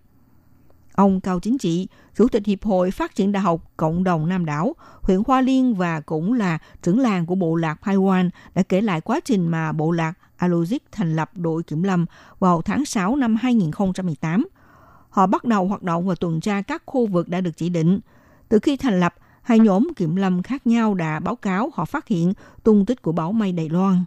[0.96, 4.46] Ông Cao Chính Trị, Chủ tịch Hiệp hội Phát triển Đại học Cộng đồng Nam
[4.46, 8.82] đảo, huyện Hoa Liên và cũng là trưởng làng của bộ lạc Paiwan đã kể
[8.82, 12.06] lại quá trình mà bộ lạc Alogic thành lập đội kiểm lâm
[12.40, 14.48] vào tháng 6 năm 2018.
[15.10, 18.00] Họ bắt đầu hoạt động và tuần tra các khu vực đã được chỉ định.
[18.50, 19.16] Từ khi thành lập,
[19.46, 23.12] hai nhóm kiểm lâm khác nhau đã báo cáo họ phát hiện tung tích của
[23.12, 24.04] báo mây Đài Loan.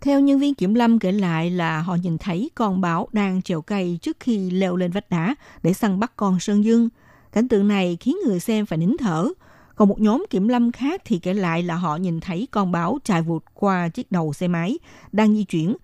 [0.00, 3.62] Theo nhân viên kiểm lâm kể lại là họ nhìn thấy con báo đang trèo
[3.62, 6.88] cây trước khi leo lên vách đá để săn bắt con sơn dương.
[7.32, 9.28] Cảnh tượng này khiến người xem phải nín thở.
[9.74, 12.98] Còn một nhóm kiểm lâm khác thì kể lại là họ nhìn thấy con báo
[13.04, 14.78] chạy vụt qua chiếc đầu xe máy
[15.12, 15.76] đang di chuyển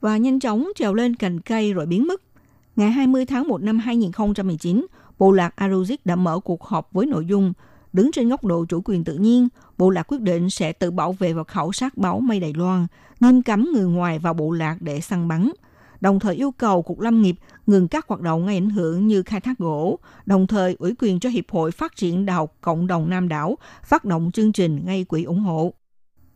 [0.00, 2.22] và nhanh chóng trèo lên cành cây rồi biến mất.
[2.76, 4.86] Ngày 20 tháng 1 năm 2019,
[5.18, 7.52] bộ lạc Aruzik đã mở cuộc họp với nội dung
[7.92, 9.48] Đứng trên góc độ chủ quyền tự nhiên,
[9.78, 12.86] Bộ Lạc quyết định sẽ tự bảo vệ và khảo sát báo mây Đài Loan,
[13.20, 15.50] nghiêm cấm người ngoài vào Bộ Lạc để săn bắn.
[16.00, 19.22] Đồng thời yêu cầu Cục Lâm nghiệp ngừng các hoạt động gây ảnh hưởng như
[19.22, 22.86] khai thác gỗ, đồng thời ủy quyền cho Hiệp hội Phát triển Đại học Cộng
[22.86, 25.72] đồng Nam đảo phát động chương trình gây quỹ ủng hộ.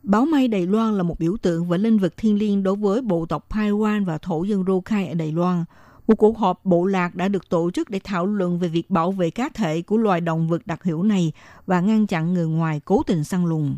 [0.03, 3.01] Báo mây Đài Loan là một biểu tượng và linh vật thiên liêng đối với
[3.01, 5.65] bộ tộc Paiwan và thổ dân Rokai ở Đài Loan–
[6.07, 9.11] một cuộc họp bộ lạc đã được tổ chức để thảo luận về việc bảo
[9.11, 11.31] vệ cá thể của loài động vật đặc hữu này
[11.65, 13.77] và ngăn chặn người ngoài cố tình săn lùng.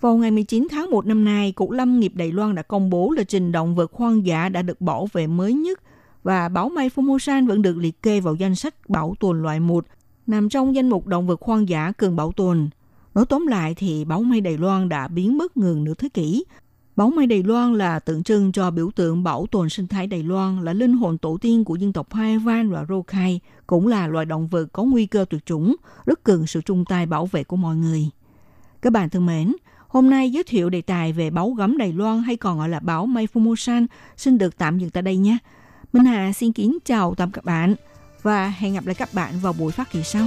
[0.00, 3.10] Vào ngày 19 tháng 1 năm nay, Cục Lâm nghiệp Đài Loan đã công bố
[3.16, 5.80] lịch trình động vật hoang dã đã được bảo vệ mới nhất
[6.22, 9.84] và báo mây Formosan vẫn được liệt kê vào danh sách bảo tồn loại 1,
[10.26, 12.68] nằm trong danh mục động vật hoang dã cần bảo tồn.
[13.14, 16.44] Nói tóm lại thì báo mây Đài Loan đã biến mất ngừng nửa thế kỷ
[16.98, 20.22] Bóng mây Đài Loan là tượng trưng cho biểu tượng bảo tồn sinh thái Đài
[20.22, 24.26] Loan là linh hồn tổ tiên của dân tộc Paiwan và Rokai, cũng là loài
[24.26, 27.56] động vật có nguy cơ tuyệt chủng, rất cần sự chung tay bảo vệ của
[27.56, 28.10] mọi người.
[28.82, 29.52] Các bạn thân mến,
[29.88, 32.80] hôm nay giới thiệu đề tài về báo gấm Đài Loan hay còn gọi là
[32.80, 35.38] báo mây Formosan xin được tạm dừng tại đây nhé.
[35.92, 37.74] Minh Hà xin kính chào tạm các bạn
[38.22, 40.26] và hẹn gặp lại các bạn vào buổi phát kỳ sau.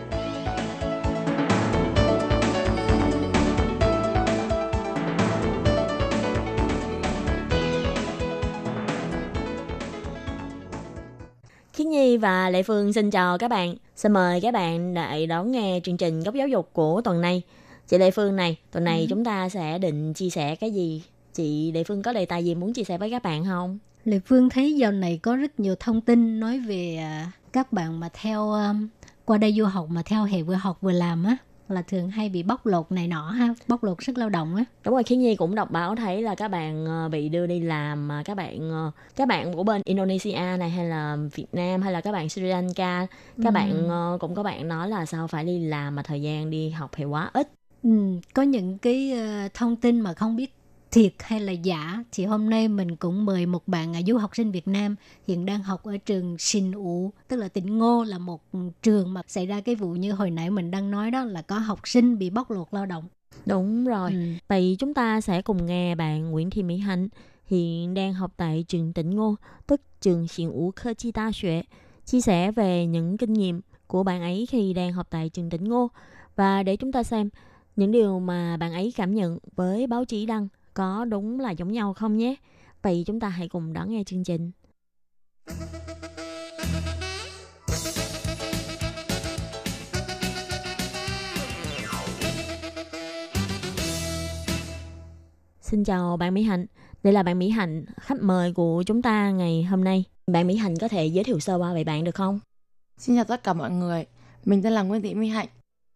[12.21, 13.75] Và Lệ Phương xin chào các bạn.
[13.95, 17.41] Xin mời các bạn lại đón nghe chương trình góc giáo dục của tuần này.
[17.87, 19.05] Chị Lệ Phương này, tuần này Ừ.
[19.09, 21.03] chúng ta sẽ định chia sẻ cái gì?
[21.33, 23.79] Chị Lệ Phương có đề tài gì muốn chia sẻ với các bạn không?
[24.05, 27.99] Lệ Phương thấy dạo này có rất nhiều thông tin nói về à, các bạn
[27.99, 28.87] mà theo um,
[29.25, 31.37] qua đây du học mà theo hệ vừa học vừa làm á
[31.71, 34.63] là thường hay bị bóc lột này nọ ha, bóc lột sức lao động á.
[34.85, 37.59] Đúng rồi, Khiết Nhi cũng đọc báo thấy là các bạn ờ, bị đưa đi
[37.59, 41.81] làm mà các bạn ờ, các bạn của bên Indonesia này hay là Việt Nam
[41.81, 43.07] hay là các bạn Sri Lanka,
[43.41, 43.51] các Ừ.
[43.53, 46.69] bạn ờ, cũng có bạn nói là sao phải đi làm mà thời gian đi
[46.69, 47.47] học thì quá ít.
[47.83, 47.89] Ừ,
[48.33, 49.13] có những cái
[49.53, 50.53] thông tin mà không biết
[50.91, 54.35] thiệt hay là giả thì hôm nay mình cũng mời một bạn à, du học
[54.35, 54.95] sinh Việt Nam
[55.27, 58.41] hiện đang học ở trường Shin U tức là tỉnh Ngô là một
[58.81, 61.57] trường mà xảy ra cái vụ như hồi nãy mình đang nói đó là có
[61.57, 63.07] học sinh bị bóc lột lao động.
[63.45, 64.11] Đúng rồi.
[64.11, 64.17] Ừ.
[64.47, 67.07] Vậy chúng ta sẽ cùng nghe bạn Nguyễn Thị Mỹ Hạnh
[67.45, 69.35] hiện đang học tại trường tỉnh Ngô,
[69.67, 71.63] tức trường Xiển Ú 科 Chi Đa Xuế,
[72.05, 75.63] chia sẻ về những kinh nghiệm của bạn ấy khi đang học tại trường tỉnh
[75.63, 75.87] Ngô
[76.35, 77.29] và để chúng ta xem
[77.75, 81.71] những điều mà bạn ấy cảm nhận với báo chí đăng có đúng là giống
[81.71, 82.35] nhau không nhé.
[82.81, 84.51] Vậy chúng ta hãy cùng đón nghe chương trình.
[95.61, 96.65] Xin chào bạn Mỹ Hạnh.
[97.03, 100.03] Đây là bạn Mỹ Hạnh, khách mời của chúng ta ngày hôm nay.
[100.27, 102.39] Bạn Mỹ Hạnh có thể giới thiệu sơ qua về bạn được không?
[102.97, 104.05] Xin chào tất cả mọi người.
[104.45, 105.47] Mình tên là Nguyễn Thị Mỹ Hạnh.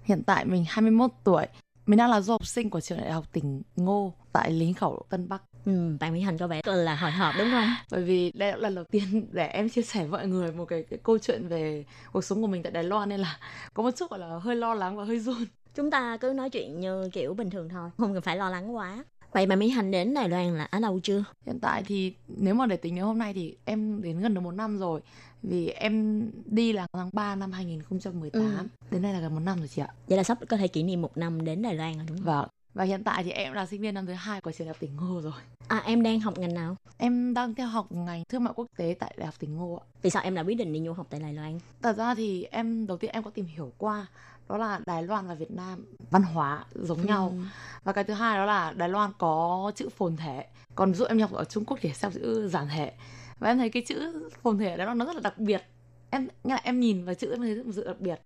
[0.04, 1.46] Hiện tại mình 21 tuổi.
[1.86, 5.06] Mình đang là du học sinh của trường đại học tỉnh Ngô tại Lính Khẩu
[5.10, 5.42] Tân Bắc.
[5.66, 7.76] Ừ, bạn Mỹ Hạnh có vẻ là hồi hộp đúng không?
[7.92, 10.66] Bởi vì đây là lần đầu tiên để em chia sẻ với mọi người một
[10.66, 13.40] cái, cái câu chuyện về cuộc sống của mình tại Đài Loan nên là
[13.74, 15.46] có một chút gọi là hơi lo lắng và hơi run.
[15.76, 18.76] Chúng ta cứ nói chuyện như kiểu bình thường thôi, không cần phải lo lắng
[18.76, 19.04] quá.
[19.36, 21.24] Vậy bạn Mỹ Hạnh đến Đài Loan là ở lâu chưa?
[21.46, 24.42] Hiện tại thì nếu mà để tính đến hôm nay thì em đến gần được
[24.42, 25.02] một năm rồi.
[25.44, 28.42] Vì em đi là tháng 3 năm 2018.
[28.42, 28.68] Ừ.
[28.92, 29.88] Đến đây là gần một năm rồi chị ạ.
[30.08, 32.26] Vậy là sắp có thể kỷ niệm một năm đến Đài Loan rồi đúng không?
[32.26, 32.48] Vâng.
[32.74, 34.78] Và hiện tại thì em là sinh viên năm thứ hai của trường đại học
[34.80, 35.34] tỉnh Ngô rồi.
[35.68, 36.76] À em đang học ngành nào?
[36.98, 39.84] Em đang theo học ngành thương mại quốc tế tại Đại học Tỉnh Ngô ạ.
[40.02, 41.60] Vì sao em lại quyết định đi du học tại Đài Loan?
[41.82, 44.08] Thật ra thì em đầu tiên em có tìm hiểu qua
[44.50, 47.30] đó là Đài Loan và Việt Nam văn hóa giống nhau.
[47.38, 47.44] Ừ.
[47.84, 50.46] và cái thứ hai đó là Đài Loan có chữ phồn thể.
[50.76, 52.92] Còn dụ em học ở Trung Quốc thì sao chữ giản thể.
[53.40, 55.64] Và em thấy cái chữ phồn thể Loan nó rất là đặc biệt.
[56.10, 58.22] Em nghĩa là em nhìn vào chữ em thấy rất là đặc biệt.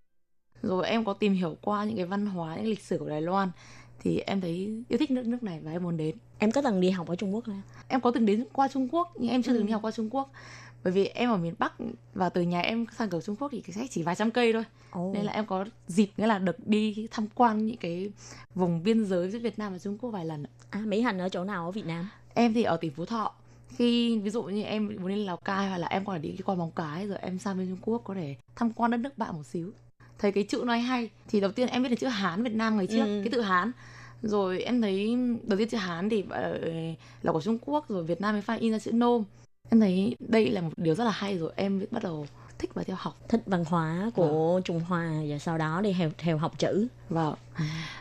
[0.62, 3.22] Rồi em có tìm hiểu qua những cái văn hóa những lịch sử của Đài
[3.22, 3.52] Loan
[4.00, 6.16] thì em thấy yêu thích nước nước này và em muốn đến.
[6.40, 7.62] Em có từng đi học ở Trung Quốc không?
[7.88, 9.68] em có từng đến qua Trung Quốc nhưng em chưa từng Ừ.
[9.68, 10.32] đi học qua Trung Quốc
[10.84, 11.74] bởi vì em ở miền Bắc
[12.14, 14.64] và từ nhà em sang cửa Trung Quốc thì sẽ chỉ vài trăm cây thôi
[14.92, 15.12] Ồ.
[15.14, 18.12] nên là em có dịp nghĩa là được đi tham quan những cái
[18.56, 20.46] vùng biên giới giữa Việt Nam và Trung Quốc vài lần.
[20.70, 22.10] À, Mỹ Hạnh ở chỗ nào ở Việt Nam?
[22.34, 23.32] em thì ở tỉnh Phú Thọ
[23.70, 26.56] khi ví dụ như em muốn đi Lào Cai hoặc là em thể đi qua
[26.56, 29.36] Móng Cái rồi em sang bên Trung Quốc có thể tham quan đất nước bạn
[29.36, 29.72] một xíu
[30.20, 32.78] thấy cái chữ nói hay thì đầu tiên em biết là chữ Hán Việt Nam
[32.78, 33.22] ngày trước Ừ.
[33.24, 33.72] cái tự Hán
[34.22, 36.60] rồi em thấy đầu tiên chữ Hán thì ờ,
[37.24, 39.24] là của Trung Quốc rồi Việt Nam mới phát in ra chữ nôm
[39.70, 42.28] em thấy đây là một điều rất là hay rồi em bắt đầu
[42.60, 46.12] thích và theo học Thích văn hóa của Trung Hoa và sau đó đi theo,
[46.18, 46.88] theo học chữ.
[47.10, 47.36] Vâng.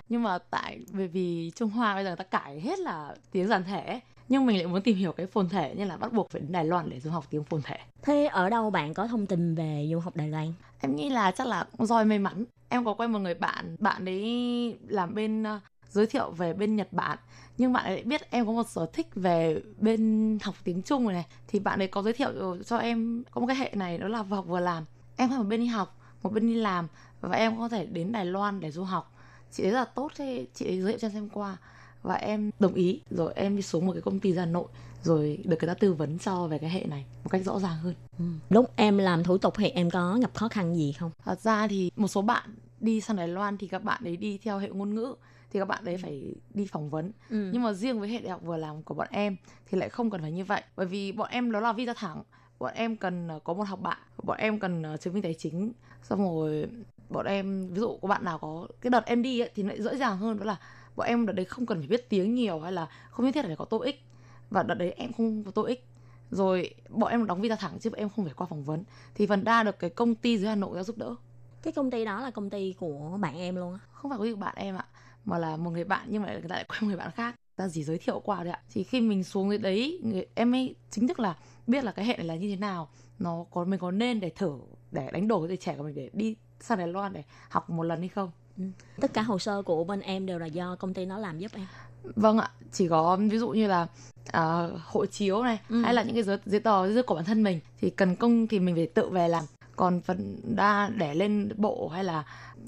[0.08, 3.48] Nhưng mà tại bởi vì Trung Hoa bây giờ người ta cải hết là tiếng
[3.48, 6.30] giản thể nhưng mình lại muốn tìm hiểu cái phồn thể nên là bắt buộc
[6.30, 7.78] phải đến Đài Loan để du học tiếng phồn thể.
[8.02, 10.52] Thế ở đâu bạn có thông tin về du học Đài Loan?
[10.80, 11.66] Em nghĩ là chắc là
[11.98, 12.44] em may mắn.
[12.68, 16.76] Em có quen một người bạn, bạn ấy làm bên ờ, giới thiệu về bên
[16.76, 17.18] Nhật Bản
[17.58, 21.12] nhưng bạn ấy biết em có một sở thích về bên học tiếng Trung rồi
[21.12, 24.08] này thì bạn ấy có giới thiệu cho em có một cái hệ này đó
[24.08, 24.84] là vừa học vừa làm.
[25.16, 26.86] Em phải một bên đi học một bên đi làm
[27.20, 29.14] và em có thể đến Đài Loan để du học.
[29.52, 31.56] Chị ấy rất là tốt thế chị ấy giới thiệu cho em xem qua
[32.02, 33.00] và em đồng ý.
[33.10, 34.66] Rồi em đi xuống một cái công ty ra Hà Nội
[35.02, 37.78] rồi được người ta tư vấn cho về cái hệ này một cách rõ ràng
[37.78, 37.94] hơn.
[38.18, 38.24] Ừ.
[38.50, 41.10] Lúc em làm thủ tục thì em có gặp khó khăn gì không?
[41.24, 44.38] Thật ra thì một số bạn đi sang Đài Loan thì các bạn ấy đi
[44.38, 45.14] theo hệ ngôn ngữ
[45.50, 47.12] thì các bạn ấy phải đi phỏng vấn.
[47.30, 47.50] Ừ.
[47.52, 50.10] Nhưng mà riêng với hệ đại học vừa làm của bọn em thì lại không
[50.10, 50.62] cần phải như vậy.
[50.76, 52.22] Bởi vì bọn em đó là visa thẳng.
[52.58, 55.34] Bọn em cần ờ, có một học bạ, bọn em cần ờ, chứng minh tài
[55.34, 55.72] chính.
[56.02, 56.68] Xong rồi
[57.08, 59.82] bọn em ví dụ có bạn nào có cái đợt em đi ấy, thì lại
[59.82, 60.56] dễ dàng hơn đó là
[60.96, 63.44] bọn em đợt đấy không cần phải biết tiếng nhiều hay là không nhất thiết
[63.44, 64.02] phải có TOEIC
[64.50, 65.84] và đợt đấy em không có TOEIC
[66.30, 68.84] rồi bọn em đóng visa thẳng chứ bọn em không phải qua phỏng vấn
[69.14, 71.14] thì phần đa được cái công ty dưới Hà Nội ra giúp đỡ
[71.62, 74.26] cái công ty đó là công ty của bạn em luôn á không phải công
[74.26, 74.86] ty của bạn em ạ
[75.28, 77.34] mà là một người bạn nhưng mà người ta lại quen một người bạn khác.
[77.56, 78.60] Ta chỉ giới thiệu qua thôi ạ.
[78.72, 81.36] Thì khi mình xuống dưới đấy người, em mới chính thức là
[81.66, 82.88] biết là cái hệ này là như thế nào.
[83.18, 84.58] Nó có mình có nên để thử
[84.90, 87.82] để đánh đổi cái trẻ của mình để đi sang Đài Loan để học một
[87.82, 88.30] lần hay không?
[88.58, 88.64] Ừ.
[89.00, 91.50] tất cả hồ sơ của bên em đều là do công ty nó làm giúp
[91.54, 91.66] em.
[92.02, 92.50] Vâng ạ.
[92.72, 93.86] Chỉ có ví dụ như là
[94.28, 95.82] uh, hộ chiếu này ừ.
[95.82, 97.60] hay là những cái giấy giấy tờ giấy của bản thân mình.
[97.80, 99.44] Thì cần công thì mình phải tự về làm.
[99.76, 102.24] Còn phần đa để lên bộ hay là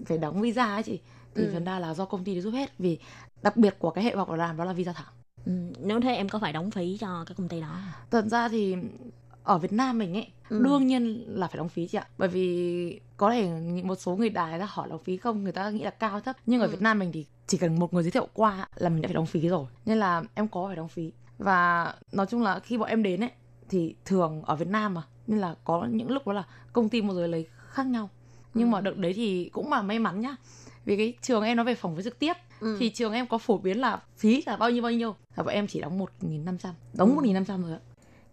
[0.06, 1.00] phải đóng visa ấy chị
[1.34, 1.50] thì ừ.
[1.52, 2.98] phần đa là do công ty để giúp hết vì
[3.42, 5.12] đặc biệt của cái hệ học làm đó là visa thẳng
[5.46, 5.52] ừ.
[5.78, 7.78] nếu thế em có phải đóng phí cho cái công ty đó
[8.10, 8.76] thật ra thì
[9.44, 10.60] ở Việt Nam mình ấy ừ.
[10.64, 13.50] đương nhiên là phải đóng phí chị ạ bởi vì có thể
[13.84, 16.36] một số người đài ra hỏi đóng phí không người ta nghĩ là cao thấp
[16.46, 16.66] nhưng ừ.
[16.66, 19.06] ở Việt Nam mình thì chỉ cần một người giới thiệu qua là mình đã
[19.06, 22.58] phải đóng phí rồi nên là em có phải đóng phí và nói chung là
[22.58, 23.30] khi bọn em đến ấy
[23.68, 27.02] thì thường ở Việt Nam mà nên là có những lúc đó là công ty
[27.02, 28.08] một rồi lấy khác nhau
[28.54, 28.72] nhưng ừ.
[28.72, 30.36] mà đợt đấy thì cũng mà may mắn nhá
[30.84, 32.76] vì cái trường em nó về phỏng vấn trực tiếp ừ.
[32.80, 35.54] thì trường em có phổ biến là phí là bao nhiêu bao nhiêu và bọn
[35.54, 37.14] em chỉ đóng một nghìn năm trăm đóng ừ.
[37.14, 37.80] một nghìn năm trăm rồi ạ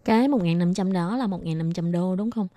[0.04, 2.48] cái một nghìn năm trăm đó là một nghìn năm trăm đô đúng không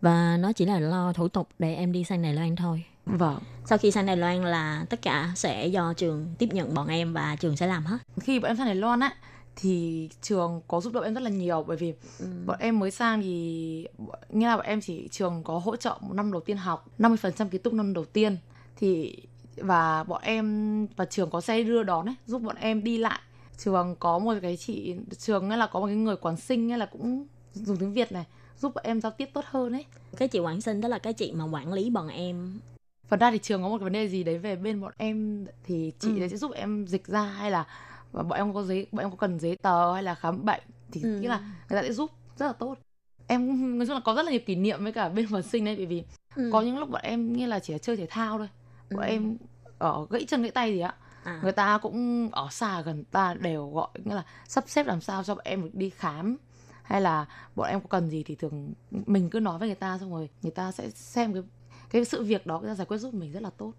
[0.00, 3.38] và nó chỉ là lo thủ tục để em đi sang Đài Loan thôi Vâng.
[3.64, 7.12] Sau khi sang Đài Loan là tất cả sẽ do trường tiếp nhận bọn em
[7.12, 7.98] và trường sẽ làm hết.
[8.20, 9.14] Khi bọn em sang Đài Loan á
[9.56, 12.26] thì trường có giúp đỡ em rất là nhiều bởi vì ừ.
[12.46, 13.86] bọn em mới sang thì
[14.28, 17.48] nghĩa là bọn em chỉ trường có hỗ trợ một năm đầu tiên học 50%
[17.48, 18.36] ký túc năm đầu tiên
[18.82, 19.16] thì
[19.56, 23.20] và bọn em và trường có xe đưa đón ấy giúp bọn em đi lại
[23.58, 26.78] trường có một cái chị trường ấy là có một cái người quản sinh ấy
[26.78, 28.24] là cũng dùng tiếng việt này
[28.58, 29.84] giúp bọn em giao tiếp tốt hơn ấy
[30.16, 32.60] cái chị quản sinh đó là cái chị mà quản lý bọn em
[33.08, 35.46] phần ra thì trường có một cái vấn đề gì đấy về bên bọn em
[35.64, 36.18] thì chị ừ.
[36.18, 37.66] đấy sẽ giúp em dịch ra hay là
[38.12, 41.02] bọn em có giấy bọn em có cần giấy tờ hay là khám bệnh thì
[41.02, 41.20] ừ.
[41.20, 42.78] nghĩa là người ta sẽ giúp rất là tốt
[43.26, 45.64] em nói chung là có rất là nhiều kỷ niệm với cả bên quản sinh
[45.64, 46.02] đấy bởi vì
[46.36, 46.50] ừ.
[46.52, 48.48] có những lúc bọn em như là chỉ là chơi thể thao thôi
[48.94, 49.10] bọn ừ.
[49.10, 49.36] em
[49.78, 51.40] ở gãy chân gãy tay gì á à.
[51.42, 55.24] người ta cũng ở xa gần ta đều gọi nghĩa là sắp xếp làm sao
[55.24, 56.36] cho bọn em đi khám
[56.82, 59.98] hay là bọn em có cần gì thì thường mình cứ nói với người ta
[59.98, 61.42] xong rồi người ta sẽ xem cái
[61.90, 63.72] cái sự việc đó người ta giải quyết giúp mình rất là tốt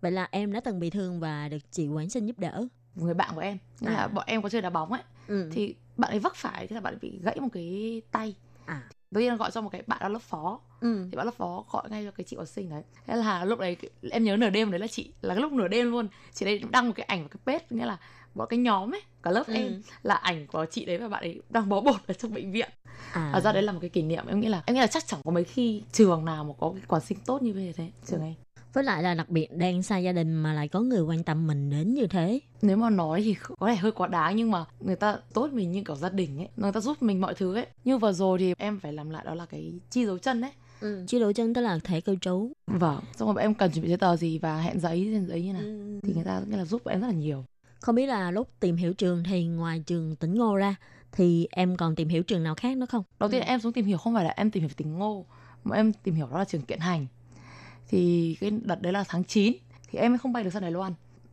[0.00, 3.14] vậy là em đã từng bị thương và được chị quản sinh giúp đỡ người
[3.14, 3.92] bạn của em nghĩa à.
[3.92, 5.50] là bọn em có chơi đá bóng ấy ừ.
[5.52, 8.36] thì bạn ấy vấp phải thế là bạn ấy bị gãy một cái tay
[8.66, 11.06] à đầu tiên gọi cho một cái bạn đó lớp phó ừ.
[11.10, 13.58] thì bạn lớp phó gọi ngay cho cái chị quản sinh đấy thế là lúc
[13.58, 13.76] đấy
[14.10, 16.62] em nhớ nửa đêm đấy là chị là cái lúc nửa đêm luôn chị đấy
[16.70, 17.98] đăng một cái ảnh vào cái page nghĩa là
[18.34, 19.54] bọn cái nhóm ấy cả lớp ừ.
[19.54, 22.52] em là ảnh của chị đấy và bạn ấy đang bó bột ở trong bệnh
[22.52, 22.70] viện
[23.12, 23.30] à.
[23.32, 25.06] và ra đấy là một cái kỷ niệm em nghĩ là em nghĩ là chắc
[25.06, 28.20] chẳng có mấy khi trường nào mà có cái quản sinh tốt như thế trường
[28.20, 28.24] ừ.
[28.26, 28.34] em
[28.74, 31.46] với lại là đặc biệt đang xa gia đình mà lại có người quan tâm
[31.46, 34.64] mình đến như thế nếu mà nói thì có thể hơi quá đáng nhưng mà
[34.80, 37.54] người ta tốt mình như kiểu gia đình ấy người ta giúp mình mọi thứ
[37.54, 40.40] ấy nhưng vừa rồi thì em phải làm lại đó là cái chi dấu chân
[40.40, 41.04] ấy Ừ.
[41.06, 43.88] Chi dấu chân tức là thẻ cư trú Vâng Xong rồi em cần chuẩn bị
[43.88, 46.00] giấy tờ gì và hẹn giấy hẹn giấy như nào ừ.
[46.02, 47.44] Thì người ta nghĩa là giúp em rất là nhiều
[47.80, 50.74] Không biết là lúc tìm hiểu trường thì ngoài trường tỉnh Ngô ra
[51.12, 53.04] Thì em còn tìm hiểu trường nào khác nữa không?
[53.20, 53.46] Đầu tiên ừ.
[53.46, 55.26] em xuống tìm hiểu không phải là em tìm hiểu tỉnh Ngô
[55.64, 57.06] Mà em tìm hiểu đó là trường kiện hành
[57.88, 59.52] thì cái đợt đấy là tháng 9
[59.90, 60.92] thì em không bay được sang Đài Loan.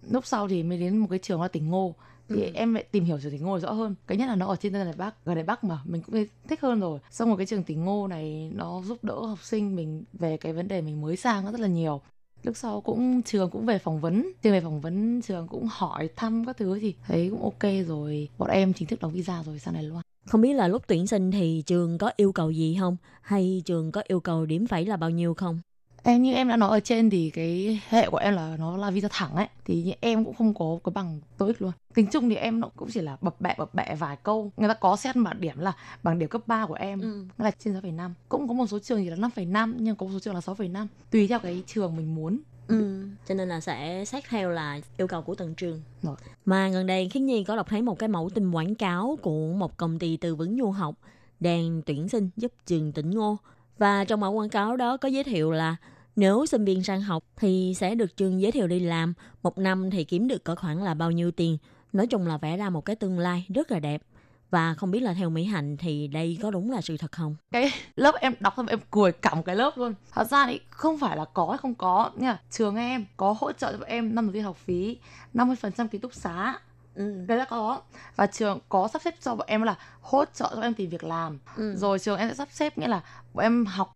[0.09, 1.95] Lúc sau thì mới đến một cái trường là tỉnh Ngô.
[2.29, 2.51] Thì ừ.
[2.53, 3.95] em lại tìm hiểu trường tỉnh Ngô rõ hơn.
[4.07, 5.79] Cái nhất là nó ở trên Đài Bắc gần Đài Bắc mà.
[5.85, 6.99] Mình cũng thích hơn rồi.
[7.11, 10.53] Xong rồi cái trường tỉnh Ngô này nó giúp đỡ học sinh mình về cái
[10.53, 12.01] vấn đề mình mới sang rất là nhiều.
[12.43, 14.31] Lúc sau cũng trường cũng về phỏng vấn.
[14.41, 18.29] Trường về phỏng vấn trường cũng hỏi thăm các thứ thì thấy cũng ok rồi.
[18.37, 20.03] Bọn em chính thức đóng visa rồi sang Đài Loan.
[20.25, 22.97] Không biết là lúc tuyển sinh thì trường có yêu cầu gì không?
[23.21, 25.59] Hay trường có yêu cầu điểm phẩy là bao nhiêu không
[26.03, 28.91] em như em đã nói ở trên thì cái hệ của em là nó là
[28.91, 32.35] visa thẳng ấy thì em cũng không có cái bằng TOEIC luôn tính chung thì
[32.35, 35.15] em nó cũng chỉ là bập bẹ bập bẹ vài câu người ta có xét
[35.15, 35.73] mà điểm là
[36.03, 37.25] bằng điểm cấp 3 của em ừ.
[37.37, 40.19] là trên 6,5 cũng có một số trường thì là 5,5 nhưng có một số
[40.19, 43.07] trường là 6,5 tùy theo cái trường mình muốn Ừ.
[43.27, 46.15] cho nên là sẽ xét theo là yêu cầu của từng trường Rồi.
[46.45, 49.47] mà gần đây khiết nhi có đọc thấy một cái mẫu tin quảng cáo của
[49.53, 50.95] một công ty tư vấn du học
[51.39, 53.37] đang tuyển sinh giúp trường tỉnh ngô
[53.81, 55.75] và trong mẫu quảng cáo đó có giới thiệu là
[56.15, 59.13] nếu sinh viên sang học thì sẽ được trường giới thiệu đi làm,
[59.43, 61.57] một năm thì kiếm được có khoảng là bao nhiêu tiền.
[61.93, 64.01] Nói chung là vẽ ra một cái tương lai rất là đẹp.
[64.49, 67.35] Và không biết là theo Mỹ Hạnh thì đây có đúng là sự thật không?
[67.51, 69.93] Cái lớp em đọc xong em cười cả một cái lớp luôn.
[70.11, 72.39] Thật ra thì không phải là có hay không có nha.
[72.51, 74.97] Trường em có hỗ trợ cho em năm đầu tiên học phí,
[75.33, 76.59] 50% ký túc xá,
[76.95, 77.25] Ừ.
[77.27, 77.81] Đấy là có.
[78.15, 81.03] Và trường có sắp xếp cho bọn em là hỗ trợ cho em tìm việc
[81.03, 81.39] làm.
[81.57, 81.75] Ừ.
[81.75, 83.01] rồi trường em sẽ sắp xếp nghĩa là
[83.33, 83.93] bọn em học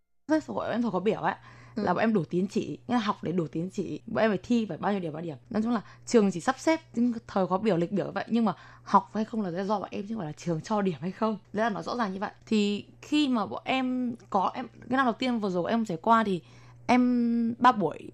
[0.47, 1.35] bọn em phải có biểu ấy.
[1.75, 4.31] Là bọn em đủ tín chỉ nghĩa là học để đủ tín chỉ bọn em
[4.31, 5.37] phải thi phải bao nhiêu điểm bao điểm.
[5.49, 6.81] Nói chung là trường chỉ sắp xếp
[7.27, 10.01] thời có biểu lịch biểu vậy nhưng mà học hay không là do bọn em
[10.07, 11.37] chứ không phải là trường cho điểm hay không.
[11.53, 12.31] Đấy là nó rõ ràng như vậy.
[12.45, 15.97] Thì khi mà bọn em có em cái năm đầu tiên vừa rồi em trải
[16.01, 16.41] qua thì
[16.87, 18.11] em ba buổi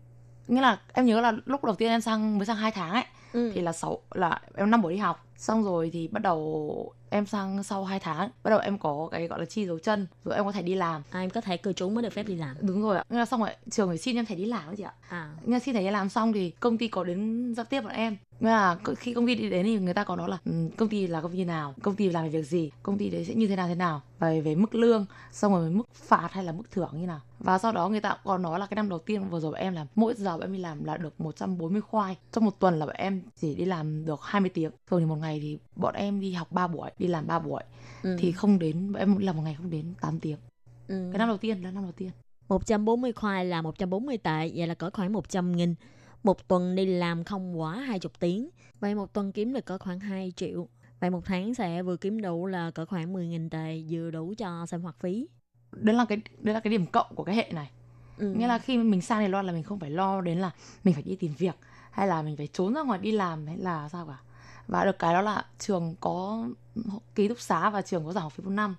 [0.48, 3.04] nghĩa là em nhớ là lúc đầu tiên em sang mới sang hai tháng ấy
[3.34, 3.52] Ừ.
[3.54, 5.26] thì là sáu là em năm buổi đi học.
[5.38, 9.28] Xong rồi thì bắt đầu em sang sau 2 tháng bắt đầu em có cái
[9.28, 11.02] gọi là chi dấu chân rồi em có thể đi làm.
[11.12, 12.56] À, em có thể cư trú mới được phép đi làm.
[12.62, 13.04] Đúng rồi ạ.
[13.10, 14.94] Nghĩa là xong rồi trường phải xin em thẻ đi làm ấy chị ạ.
[15.10, 15.32] À.
[15.46, 18.18] Là xin thẻ đi làm xong thì công ty có đến giao tiếp bọn em
[18.42, 21.08] là khi công ty đi đến thì người ta có nói là ừ, công ty
[21.08, 21.74] là công ty nào?
[21.82, 22.72] Công ty làm về việc gì?
[22.84, 24.02] Công ty đấy sẽ như thế nào thế nào?
[24.20, 27.20] Và về mức lương xong rồi mức phạt hay là mức thưởng như nào?
[27.40, 29.62] Và sau đó người ta còn nói là cái năm đầu tiên vừa rồi bọn
[29.62, 32.18] em làm mỗi giờ bọn em đi làm là được 140 khoai.
[32.32, 34.72] Trong một tuần là bọn em chỉ đi làm được 20 tiếng.
[34.88, 37.64] Thường thì một ngày thì bọn em đi học 3 buổi đi làm 3 buổi.
[38.04, 38.16] Ừ.
[38.20, 40.38] thì không đến bọn em làm một ngày không đến 8 tiếng.
[40.88, 41.10] Ừ.
[41.12, 42.12] cái năm đầu tiên là năm đầu tiên.
[42.50, 45.76] 140 khoai là 140 tệ vậy là cỡ khoảng 100 nghìn
[46.24, 48.50] một tuần đi làm không quá 20 tiếng.
[48.80, 50.68] Vậy một tuần kiếm được cỡ khoảng 2 triệu.
[51.00, 54.34] Vậy một tháng sẽ vừa kiếm đủ là cỡ khoảng 10 nghìn tệ vừa đủ
[54.38, 55.28] cho sinh hoạt phí.
[55.72, 57.72] Đấy là cái đấy là cái điểm cộng của cái hệ này.
[58.18, 58.34] Ừ.
[58.34, 60.52] nghĩa là khi mình sang Đài Loan là mình không phải lo đến là
[60.84, 61.56] mình phải đi tìm việc
[61.92, 64.18] hay là mình phải trốn ra ngoài đi làm hay là sao cả.
[64.68, 66.48] Và được cái đó là trường có
[67.16, 68.76] ký túc xá và trường có giảm học phí một năm.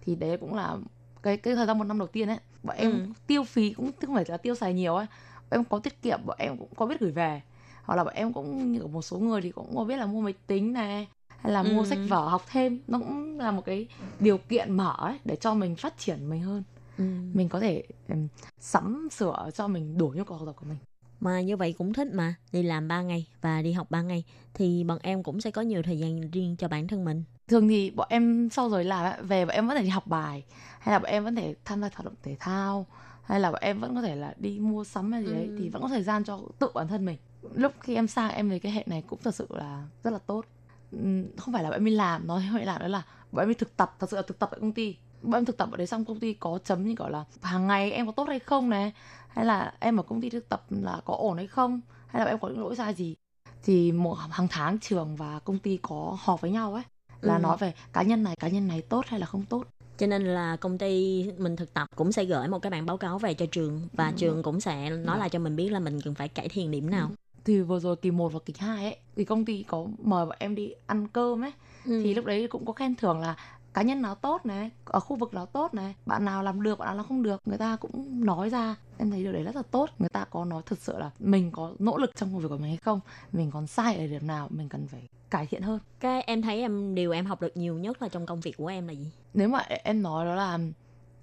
[0.00, 0.76] Thì đấy cũng là
[1.22, 2.98] cái cái thời gian một năm đầu tiên ấy bọn em Ừ.
[3.26, 5.06] tiêu phí cũng không phải là tiêu xài nhiều ấy
[5.50, 7.42] em có tiết kiệm bọn em cũng có biết gửi về.
[7.84, 10.20] Hoặc là bọn em cũng như một số người thì cũng có biết là mua
[10.20, 11.86] máy tính này hay là mua Ừ.
[11.86, 12.80] sách vở học thêm.
[12.88, 13.86] Nó cũng là một cái
[14.20, 16.62] điều kiện mở ấy để cho mình phát triển mình hơn.
[16.98, 17.04] Ừ.
[17.32, 18.28] mình có thể um,
[18.60, 20.78] sắm sửa cho mình đủ nhu cầu học tập của mình.
[21.20, 24.24] Mà như vậy cũng thích mà đi làm 3 ngày và đi học 3 ngày
[24.54, 27.24] thì bọn em cũng sẽ có nhiều thời gian riêng cho bản thân mình.
[27.48, 30.44] Thường thì bọn em sau rồi làm về bọn em vẫn thể đi học bài
[30.78, 32.86] hay là bọn em vẫn thể tham gia hoạt động thể thao
[33.26, 35.56] hay là bọn em vẫn có thể là đi mua sắm hay gì đấy Ừ.
[35.58, 37.16] thì vẫn có thời gian cho tự bản thân mình.
[37.54, 40.18] Lúc khi em sang em thấy cái hệ này cũng thật sự là rất là
[40.18, 40.44] tốt.
[40.92, 43.02] Ừm, không phải là bọn em đi làm nói hệ làm đó là
[43.32, 44.96] bọn em đi thực tập thật sự là thực tập tại công ty.
[45.22, 47.66] Bọn em thực tập ở đấy xong công ty có chấm như gọi là hàng
[47.66, 48.92] ngày em có tốt hay không này
[49.28, 52.30] hay là em ở công ty thực tập là có ổn hay không hay là
[52.30, 53.14] em có những lỗi sai gì.
[53.62, 56.82] Thì một hàng tháng trường và công ty có họp với nhau ấy
[57.20, 57.40] là Ừ.
[57.42, 59.64] nói về cá nhân này cá nhân này tốt hay là không tốt
[59.98, 62.96] cho nên là công ty mình thực tập cũng sẽ gửi một cái bản báo
[62.96, 64.14] cáo về cho trường và Ừ.
[64.16, 65.16] trường cũng sẽ nói Dạ.
[65.16, 67.10] lại cho mình biết là mình cần phải cải thiện điểm nào
[67.44, 70.36] thì vừa rồi kỳ 1 và kỳ 2 ấy thì công ty có mời bọn
[70.38, 71.52] em đi ăn cơm ấy
[71.84, 72.00] Ừ.
[72.04, 73.36] thì lúc đấy cũng có khen thưởng là
[73.74, 76.78] cá nhân nào tốt này ở khu vực nào tốt này bạn nào làm được
[76.78, 79.56] bạn nào làm không được người ta cũng nói ra em thấy điều đấy rất
[79.56, 82.40] là tốt người ta có nói thật sự là mình có nỗ lực trong công
[82.40, 83.00] việc của mình hay không
[83.32, 86.60] mình còn sai ở điểm nào mình cần phải cải thiện hơn cái em thấy
[86.60, 89.10] em điều em học được nhiều nhất là trong công việc của em là gì
[89.36, 90.58] nếu mà em nói đó là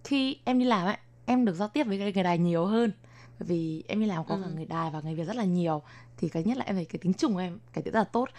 [0.03, 2.91] khi em đi làm ấy em được giao tiếp với người đài nhiều hơn.
[3.39, 4.51] Bởi vì em đi làm có cả Ừ.
[4.55, 5.81] người đài và người việt rất là nhiều
[6.17, 8.29] thì cái nhất là em thấy cái tiếng trung của em cái rất là tốt.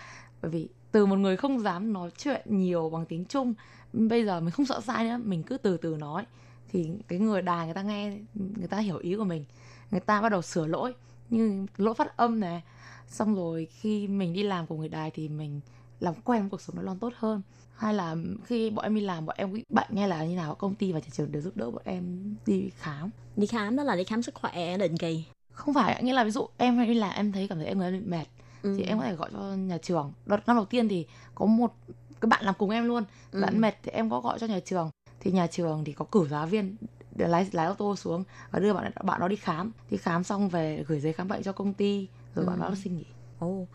[0.43, 3.55] Bởi vì từ một người không dám nói chuyện nhiều bằng tiếng trung
[3.93, 6.25] bây giờ mình không sợ sai nữa mình cứ từ từ nói.
[6.72, 9.45] Thì cái người đài người ta nghe người ta hiểu ý của mình
[9.91, 10.95] người ta bắt đầu sửa lỗi
[11.31, 12.62] như lỗi phát âm này.
[13.09, 15.61] Xong rồi khi mình đi làm cùng người đài thì mình
[16.01, 17.43] làm quen cuộc sống nó lon tốt hơn
[17.77, 20.55] hay là khi bọn em đi làm bọn em bị bệnh hay là như nào
[20.55, 23.11] công ty và nhà trường đều giúp đỡ bọn em đi khám?
[23.37, 25.25] Đi khám đó là đi khám sức khỏe định kỳ.
[25.53, 27.79] Không phải nghĩa là ví dụ em hay đi làm em thấy cảm thấy em
[27.79, 28.25] người bị mệt
[28.62, 28.75] ừ.
[28.79, 30.12] thì em có thể gọi cho nhà trường.
[30.27, 31.72] Đợt năm đầu tiên thì có một
[32.20, 33.41] cái bạn làm cùng em luôn Ừ.
[33.41, 34.91] bạn mệt thì em có gọi cho nhà trường.
[35.20, 36.77] Thì nhà trường thì có cử giáo viên
[37.14, 39.72] để lái lái ô tô xuống và đưa bạn bạn đó đi khám.
[39.91, 42.62] Đi khám xong về gửi giấy khám bệnh cho công ty rồi bạn Ừ.
[42.62, 43.05] đó xin nghỉ.
[43.39, 43.66] Ồ,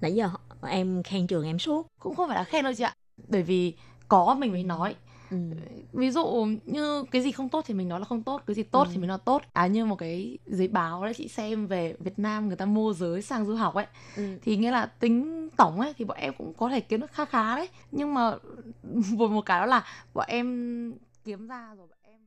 [0.00, 0.30] nãy giờ
[0.68, 1.86] em khen trường em suốt.
[1.98, 2.94] Cũng không phải là khen đâu chị ạ
[3.32, 3.74] bởi vì
[4.08, 4.94] có mình mới nói
[5.30, 5.36] ừ.
[5.92, 8.62] ví dụ như cái gì không tốt thì mình nói là không tốt cái gì
[8.62, 8.90] tốt Ừ.
[8.92, 12.18] thì mình nói tốt à như một cái giấy báo đấy chị xem về Việt
[12.18, 14.22] Nam người ta môi giới sang du học ấy Ừ.
[14.42, 17.24] thì nghĩa là tính tổng ấy thì bọn em cũng có thể kiếm được khá
[17.24, 18.32] khá đấy nhưng mà
[19.12, 20.46] một một cái đó là bọn em
[21.24, 22.20] kiếm ra rồi bọn em.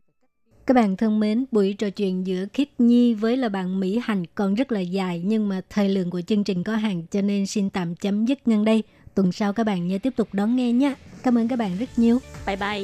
[0.66, 4.24] Các bạn thân mến, buổi trò chuyện giữa Khiết Nhi với là bạn Mỹ Hành
[4.36, 7.46] còn rất là dài nhưng mà thời lượng của chương trình có hạn cho nên
[7.46, 8.84] xin tạm chấm dứt ngang đây.
[9.16, 10.94] Tuần sau các bạn nhớ tiếp tục đón nghe nhé.
[11.24, 12.20] Cảm ơn các bạn rất nhiều.
[12.48, 12.84] bye bye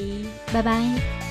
[0.53, 1.30] Bye bye.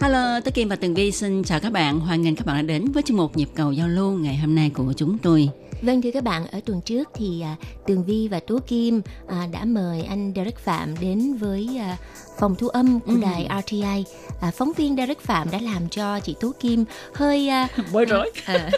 [0.00, 2.00] Hello, tôi Kim và Tường Vi xin chào các bạn.
[2.00, 4.54] Hoan nghênh các bạn đã đến với chương mục nhịp cầu giao lưu ngày hôm
[4.54, 5.48] nay của chúng tôi.
[5.82, 9.46] Vâng thưa các bạn, ở tuần trước thì à, Tường Vi và Tố Kim à,
[9.52, 11.96] đã mời anh Derek Phạm đến với à,
[12.38, 13.18] phòng thu âm của Ừ.
[13.22, 14.04] đài RTI.
[14.40, 16.84] À, phóng viên Derek Phạm đã làm cho chị Tố Kim
[17.14, 18.30] hơi à, Bối rối.
[18.46, 18.70] à,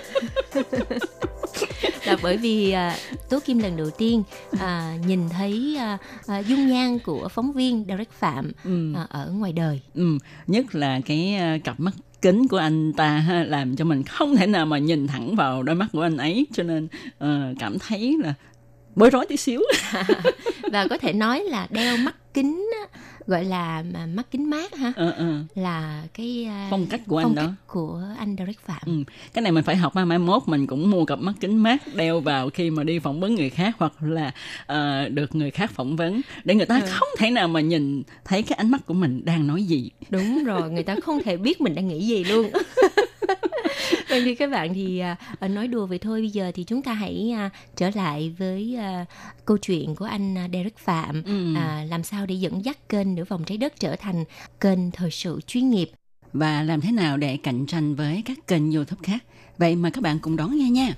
[2.08, 2.96] là bởi vì à,
[3.30, 4.22] Tố Kim lần đầu tiên
[4.58, 8.92] à, nhìn thấy à, à, dung nhan của phóng viên Derek Phạm Ừ.
[8.96, 9.80] à, ở ngoài đời.
[9.94, 14.02] Ừ, nhất là cái ờ, cặp mắt kính của anh ta ha, làm cho mình
[14.02, 16.88] không thể nào mà nhìn thẳng vào đôi mắt của anh ấy cho nên
[17.18, 18.34] ờ, cảm thấy là
[18.96, 19.60] bối rối tí xíu.
[20.72, 22.70] và có thể nói là đeo mắt kính
[23.28, 25.34] gọi là mà mắt kính mát ha Ờ, ờ.
[25.54, 27.42] là cái à, Phong cách của anh phong đó.
[27.42, 28.92] cách của anh Derek Phạm Ừ.
[29.32, 32.20] Cái này mình phải học mai mốt mình cũng mua cặp mắt kính mát đeo
[32.20, 34.30] vào khi mà đi phỏng vấn người khác hoặc là
[34.66, 36.86] ờ, được người khác phỏng vấn để người ta Ừ.
[36.90, 39.90] không thể nào mà nhìn thấy cái ánh mắt của mình đang nói gì.
[40.10, 42.50] đúng rồi người ta không thể biết mình đang nghĩ gì luôn
[44.08, 46.82] vâng thưa các bạn thì à, à, nói đùa vậy thôi bây giờ thì chúng
[46.82, 49.04] ta hãy à, trở lại với à,
[49.44, 51.54] câu chuyện của anh Derek Phạm Ừ.
[51.56, 54.24] à, làm sao để dẫn dắt kênh nửa vòng trái đất trở thành
[54.60, 55.90] kênh thời sự chuyên nghiệp
[56.32, 59.24] và làm thế nào để cạnh tranh với các kênh YouTube khác.
[59.58, 60.94] Vậy mà các bạn cùng đón nghe nha.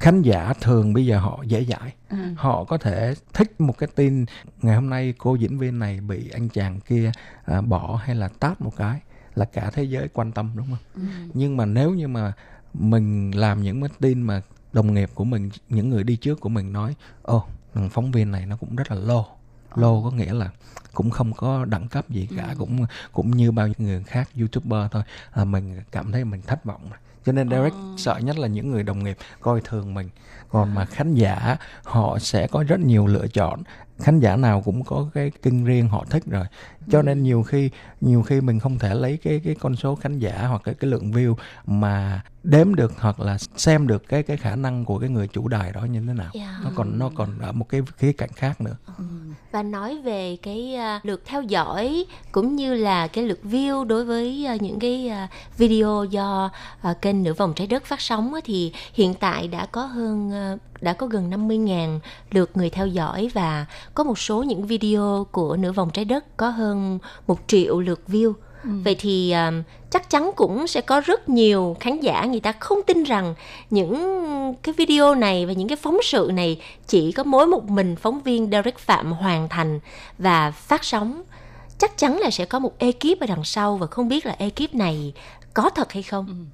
[0.00, 2.16] khán giả thường bây giờ họ dễ dãi Ừ.
[2.36, 4.24] họ có thể thích một cái tin
[4.62, 7.12] ngày hôm nay cô diễn viên này bị anh chàng kia
[7.44, 9.00] à, bỏ hay là tát một cái
[9.34, 10.78] là cả thế giới quan tâm đúng không?
[10.94, 11.02] Ừ.
[11.34, 12.32] nhưng mà nếu như mà
[12.74, 14.42] mình làm những cái tin mà
[14.72, 17.44] đồng nghiệp của mình những người đi trước của mình nói ô
[17.74, 19.26] thằng phóng viên này nó cũng rất là lô
[19.74, 20.50] lô có nghĩa là
[20.94, 24.90] cũng không có đẳng cấp gì cả cũng cũng như bao nhiêu người khác youtuber
[24.90, 25.02] thôi.
[25.34, 26.90] Là mình cảm thấy mình thất vọng
[27.26, 30.08] cho nên Derek sợ nhất là những người đồng nghiệp coi thường mình.
[30.48, 33.62] Còn mà khán giả họ sẽ có rất nhiều lựa chọn
[33.98, 36.44] khán giả nào cũng có cái kênh riêng họ thích rồi.
[36.90, 37.70] Cho nên nhiều khi
[38.00, 40.90] nhiều khi mình không thể lấy cái cái con số khán giả hoặc cái cái
[40.90, 41.34] lượng view
[41.66, 45.48] mà đếm được hoặc là xem được cái cái khả năng của cái người chủ
[45.48, 46.30] đài đó như thế nào.
[46.34, 46.64] Yeah.
[46.64, 48.76] nó còn nó còn ở một cái khía cạnh khác nữa.
[49.52, 54.04] Và nói về cái à, lượt theo dõi cũng như là cái lượt view đối
[54.04, 55.28] với à, những cái à,
[55.58, 56.50] video do
[57.02, 60.32] kênh nửa vòng trái đất phát sóng thì hiện tại đã có hơn
[60.80, 61.98] đã có gần 50.000
[62.30, 66.36] lượt người theo dõi và có một số những video của nửa vòng trái đất
[66.36, 68.32] có hơn một triệu lượt view.
[68.84, 69.52] Vậy thì à,
[69.90, 73.34] chắc chắn cũng sẽ có rất nhiều khán giả người ta không tin rằng
[73.70, 73.94] những
[74.62, 78.20] cái video này và những cái phóng sự này chỉ có mỗi một mình phóng
[78.20, 79.80] viên Derek Phạm hoàn thành
[80.18, 81.22] và phát sóng.
[81.78, 84.74] Chắc chắn là sẽ có một ekip ở đằng sau và không biết là ekip
[84.74, 85.12] này
[85.54, 86.46] có thật hay không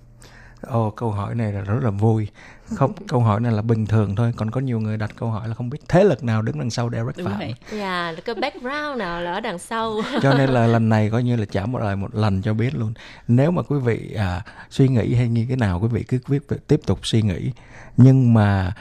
[0.62, 2.28] Ồ, câu hỏi này là rất là vui.
[2.76, 4.32] Không, câu hỏi này là bình thường thôi.
[4.36, 6.70] Còn có nhiều người đặt câu hỏi là không biết thế lực nào đứng đằng
[6.70, 7.38] sau Derek Đúng Phạm.
[7.38, 7.54] vậy.
[7.72, 11.36] Dạ, cái background nào là ở đằng sau Cho nên là lần này coi như
[11.36, 12.92] là trả một lời một lần cho biết luôn.
[13.28, 16.42] Nếu mà quý vị à, suy nghĩ hay như thế nào, quý vị cứ viết
[16.66, 17.52] tiếp tục suy nghĩ.
[17.96, 18.72] Nhưng mà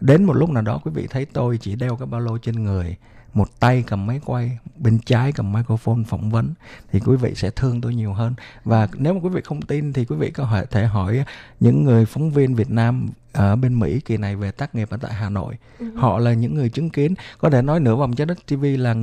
[0.00, 2.64] đến một lúc nào đó quý vị thấy tôi chỉ đeo cái ba lô trên
[2.64, 2.96] người
[3.34, 6.54] một tay cầm máy quay bên trái cầm microphone phỏng vấn
[6.92, 8.34] thì quý vị sẽ thương tôi nhiều hơn.
[8.64, 11.24] Và nếu mà quý vị không tin thì quý vị có thể hỏi
[11.60, 14.96] những người phóng viên Việt Nam ở bên Mỹ kỳ này về tác nghiệp ở
[14.96, 15.54] tại Hà Nội.
[15.96, 17.14] Họ là những người chứng kiến.
[17.38, 18.94] Có thể nói nửa vòng trái đất TV là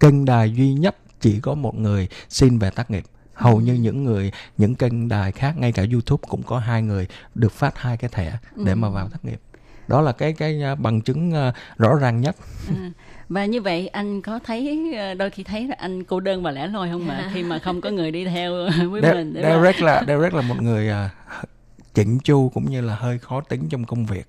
[0.00, 3.04] kênh đài duy nhất chỉ có một người xin về tác nghiệp.
[3.34, 7.06] Hầu như những người những kênh đài khác ngay cả YouTube cũng có hai người
[7.34, 9.40] được phát hai cái thẻ để mà vào tác nghiệp
[9.88, 12.36] đó là cái cái uh, bằng chứng uh, rõ ràng nhất.
[12.68, 12.90] À,
[13.28, 16.50] và như vậy anh có thấy ờ, đôi khi thấy là anh cô đơn và
[16.50, 18.52] lẻ loi không mà khi mà không có người đi theo
[18.90, 21.10] với De- mình Derek là Derek là một người à,
[21.94, 24.28] chỉnh chu cũng như là hơi khó tính trong công việc.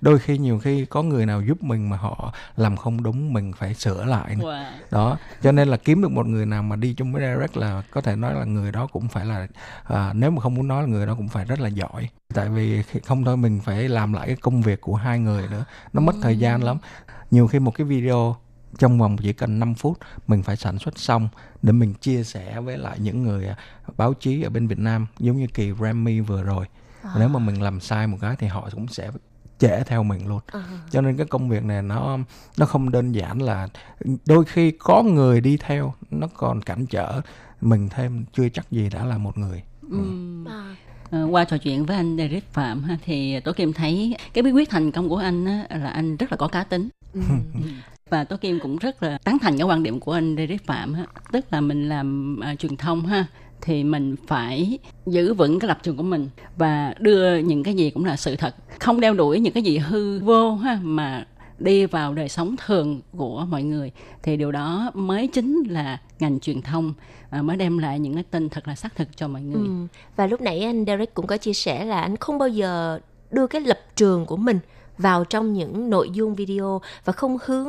[0.00, 3.52] Đôi khi nhiều khi có người nào giúp mình mà họ làm không đúng mình
[3.58, 4.36] phải sửa lại.
[4.36, 4.64] Wow.
[4.90, 7.82] đó cho nên là kiếm được một người nào mà đi chung với Derek là
[7.90, 9.46] có thể nói là người đó cũng phải là
[9.84, 12.08] à, nếu mà không muốn nói là người đó cũng phải rất là giỏi.
[12.34, 15.64] Tại vì không thôi mình phải làm lại cái công việc của hai người nữa
[15.92, 16.78] nó mất thời gian lắm.
[17.30, 18.36] Nhiều khi một cái video
[18.78, 21.28] trong vòng chỉ cần 5 phút mình phải sản xuất xong
[21.62, 23.56] để mình chia sẻ với lại những người à,
[23.96, 26.66] báo chí ở bên Việt Nam giống như kỳ Grammy vừa rồi
[27.02, 27.10] À.
[27.18, 29.10] nếu mà mình làm sai một cái thì họ cũng sẽ
[29.58, 30.62] trễ theo mình luôn À.
[30.90, 32.18] cho nên cái công việc này nó
[32.58, 33.68] nó không đơn giản là
[34.26, 37.20] đôi khi có người đi theo nó còn cản trở
[37.60, 40.44] mình thêm chưa chắc gì đã là một người Ừm.
[40.48, 40.74] À.
[41.30, 44.70] Qua trò chuyện với anh Derek Phạm ha, thì Tố Kim thấy cái bí quyết
[44.70, 46.88] thành công của anh á, là anh rất là có cá tính.
[47.14, 47.20] Ừ.
[48.10, 50.94] Và Tố Kim cũng rất là tán thành cái quan điểm của anh Derek Phạm
[50.94, 51.06] ha.
[51.32, 53.26] Tức là mình làm à, truyền thông ha
[53.60, 57.90] thì mình phải giữ vững cái lập trường của mình và đưa những cái gì
[57.90, 58.54] cũng là sự thật.
[58.80, 61.26] Không đeo đuổi những cái gì hư vô ha mà
[61.58, 63.92] đi vào đời sống thường của mọi người.
[64.22, 66.94] Thì điều đó mới chính là ngành truyền thông
[67.30, 69.66] à, mới đem lại những cái tin thật là xác thực cho mọi người.
[69.66, 69.86] Ừ.
[70.16, 73.00] Và lúc nãy anh Derek cũng có chia sẻ là anh không bao giờ
[73.30, 74.58] đưa cái lập trường của mình
[74.98, 77.68] vào trong những nội dung video và không hướng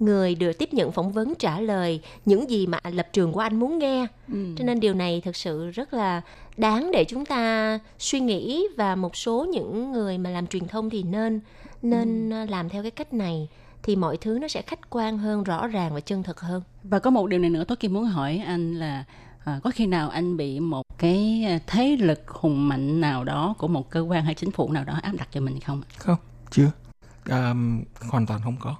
[0.00, 3.56] người được tiếp nhận phỏng vấn trả lời những gì mà lập trường của anh
[3.56, 4.06] muốn nghe.
[4.32, 4.54] Ừ.
[4.56, 6.22] Cho nên điều này thực sự rất là
[6.56, 10.90] đáng để chúng ta suy nghĩ và một số những người mà làm truyền thông
[10.90, 11.40] thì nên
[11.82, 13.48] nên làm theo cái cách này
[13.82, 16.62] thì mọi thứ nó sẽ khách quan hơn, rõ ràng và chân thực hơn.
[16.82, 19.04] Và có một điều này nữa tôi Kim muốn hỏi anh là
[19.44, 23.54] à, có khi nào anh bị một cái à, thế lực hùng mạnh nào đó
[23.58, 25.82] của một cơ quan hay chính phủ nào đó áp đặt cho mình không?
[25.98, 26.16] không
[26.50, 26.70] chưa
[27.24, 27.54] à,
[28.10, 28.76] hoàn toàn không có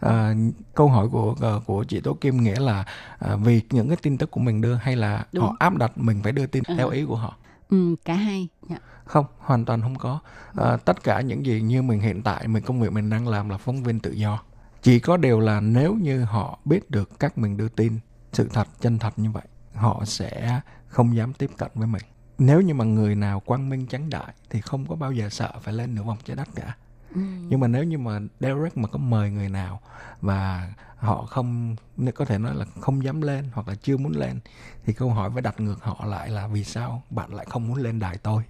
[0.00, 0.34] à,
[0.74, 2.84] câu hỏi của ờ, của chị Tố Kim nghĩa là
[3.18, 5.44] à, vì những cái tin tức của mình đưa hay là Đúng.
[5.44, 6.74] họ áp đặt mình phải đưa tin À.
[6.78, 7.36] theo ý của họ
[7.68, 8.48] Ừ, cả hai.
[8.68, 8.76] Dạ.
[9.04, 10.20] không hoàn toàn không có
[10.54, 13.48] à, tất cả những gì như mình hiện tại mình công việc mình đang làm
[13.48, 14.42] là phóng viên tự do
[14.82, 17.98] chỉ có điều là nếu như họ biết được cách mình đưa tin
[18.32, 19.42] sự thật chân thật như vậy
[19.74, 22.02] họ sẽ không dám tiếp cận với mình
[22.38, 25.52] nếu như mà người nào quang minh tránh đại thì không có bao giờ sợ
[25.62, 26.76] phải lên nửa vòng trái đất cả
[27.14, 27.20] Ừ.
[27.48, 29.80] nhưng mà nếu như mà Derek mà có mời người nào
[30.20, 31.76] và họ không
[32.14, 34.40] có thể nói là không dám lên hoặc là chưa muốn lên
[34.84, 37.76] thì câu hỏi phải đặt ngược họ lại là vì sao bạn lại không muốn
[37.76, 38.42] lên đài tôi?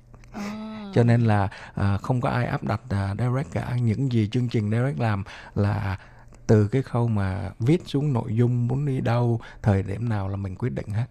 [0.95, 3.77] Cho nên là à, không có ai áp đặt à, Derek cả.
[3.83, 5.99] Những gì chương trình Derek làm là
[6.47, 10.37] từ cái khâu mà viết xuống nội dung muốn đi đâu thời điểm nào là
[10.37, 11.07] mình quyết định hết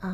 [0.00, 0.10] À,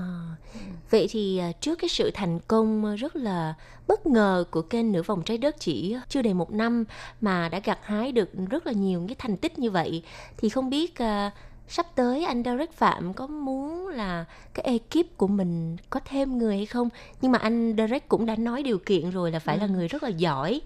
[0.91, 3.55] vậy thì à, trước cái sự thành công rất là
[3.89, 6.85] bất ngờ của kênh Nửa vòng trái đất chỉ chưa đầy một năm
[7.21, 10.03] mà đã gặt hái được rất là nhiều cái thành tích như vậy
[10.37, 11.31] thì không biết à,
[11.69, 14.25] sắp tới anh Derek Phạm có muốn là
[14.55, 16.89] cái ekip của mình có thêm người hay không?
[17.21, 20.03] Nhưng mà anh Derek cũng đã nói điều kiện rồi là phải là người rất
[20.03, 20.61] là giỏi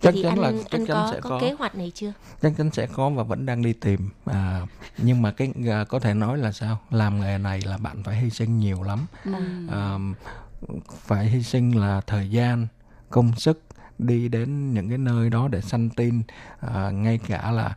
[0.00, 1.40] Chắc thì chắn anh là- chắc anh chắn có, sẽ có có.
[1.40, 2.12] kế hoạch này chưa?
[2.42, 4.10] Chắc chắn sẽ có và vẫn đang đi tìm.
[4.26, 4.60] À,
[4.98, 6.78] nhưng mà cái à, có thể nói là sao?
[6.90, 9.06] Làm nghề này là bạn phải hy sinh nhiều lắm.
[9.24, 9.32] Ừ.
[9.70, 9.98] à,
[10.90, 12.66] phải hy sinh là thời gian
[13.10, 13.62] công sức
[13.98, 16.22] đi đến những cái nơi đó để săn tin.
[16.60, 17.74] À, ngay cả là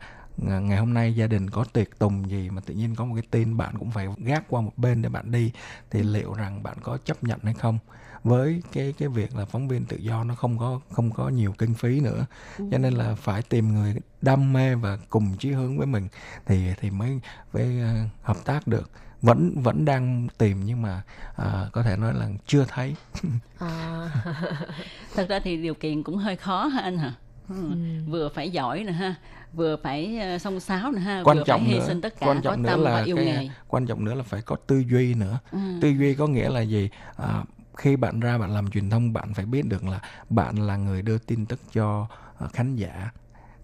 [0.48, 3.14] à, ngày hôm nay gia đình có tiệc tùng gì mà tự nhiên có một
[3.14, 5.52] cái tin bạn cũng phải gác qua một bên để bạn đi.
[5.90, 7.78] Thì liệu rằng bạn có chấp nhận hay không
[8.24, 11.54] với cái cái việc là phóng viên tự do nó không có không có nhiều
[11.58, 12.26] kinh phí nữa
[12.70, 16.08] cho nên là phải tìm người đam mê và cùng chí hướng với mình
[16.46, 17.20] thì thì mới
[17.52, 18.90] mới ờ, hợp tác được
[19.22, 21.02] vẫn vẫn đang tìm nhưng mà
[21.36, 22.94] à, có thể nói là chưa thấy
[23.58, 24.10] à.
[25.14, 27.14] Thật ra thì điều kiện cũng hơi khó ha anh hả?
[27.48, 27.70] Ừ.
[28.08, 29.14] Vừa phải giỏi nè ha,
[29.52, 32.20] vừa phải ờ, xông xáo nè ha, quan vừa trọng phải hy nữa sinh tất
[32.20, 33.48] cả, quan có trọng nữa tâm và là yêu cái, nghề.
[33.68, 35.58] quan trọng nữa là phải có tư duy nữa Ừ.
[35.80, 37.44] tư duy có nghĩa là gì à,
[37.76, 40.00] khi bạn ra bạn làm truyền thông bạn phải biết được là
[40.30, 42.06] bạn là người đưa tin tức cho
[42.38, 43.10] ờ, khán giả.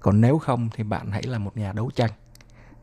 [0.01, 2.11] Còn nếu không thì bạn hãy là một nhà đấu tranh.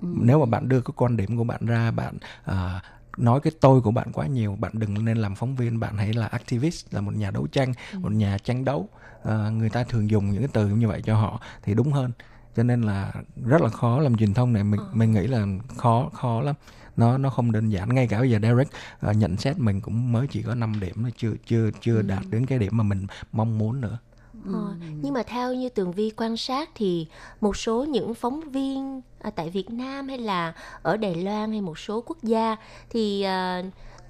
[0.02, 0.08] Ừ.
[0.22, 2.82] nếu mà bạn đưa cái quan điểm của bạn ra bạn à,
[3.18, 6.14] nói cái tôi của bạn quá nhiều bạn đừng nên làm phóng viên bạn hãy
[6.14, 8.90] là activist là một nhà đấu tranh một nhà tranh đấu.
[9.24, 12.12] À, người ta thường dùng những cái từ như vậy cho họ thì đúng hơn.
[12.56, 13.14] Cho nên là
[13.46, 14.64] rất là khó làm truyền thông này.
[14.64, 15.46] Mình mình nghĩ là
[15.78, 16.56] khó khó lắm
[16.98, 17.96] nó nó không đơn giản.
[17.96, 18.68] Ngay cả bây giờ Derek
[19.00, 22.24] à, nhận xét mình cũng mới chỉ có 5 điểm thôi chưa chưa chưa đạt
[22.30, 23.98] đến cái điểm mà mình mong muốn nữa.
[24.46, 27.08] Ờ, nhưng mà theo như tường vi quan sát thì
[27.42, 31.62] một số những phóng viên à, tại Việt Nam hay là ở Đài Loan hay
[31.62, 32.56] một số quốc gia
[32.90, 33.64] thì à,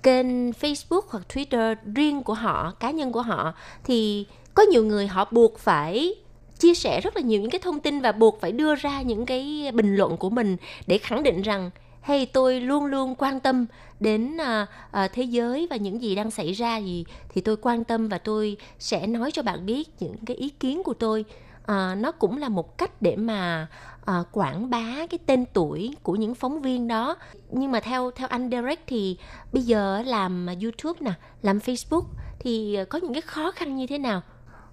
[0.04, 5.08] kênh Facebook hoặc Twitter riêng của họ, cá nhân của họ thì có nhiều người
[5.08, 6.16] họ buộc phải
[6.60, 9.26] chia sẻ rất là nhiều những cái thông tin và buộc phải đưa ra những
[9.26, 10.58] cái bình luận của mình
[10.88, 11.70] để khẳng định rằng
[12.08, 13.66] hay tôi luôn luôn quan tâm
[14.00, 17.84] đến à, à, thế giới và những gì đang xảy ra gì thì tôi quan
[17.84, 21.26] tâm và tôi sẽ nói cho bạn biết những cái ý kiến của tôi.
[21.66, 23.68] À, nó cũng là một cách để mà
[24.06, 27.16] à, quảng bá cái tên tuổi của những phóng viên đó.
[27.52, 29.18] Nhưng mà theo theo anh Derek thì
[29.54, 32.06] bây giờ làm YouTube nè làm Facebook
[32.40, 34.22] thì có những cái khó khăn như thế nào?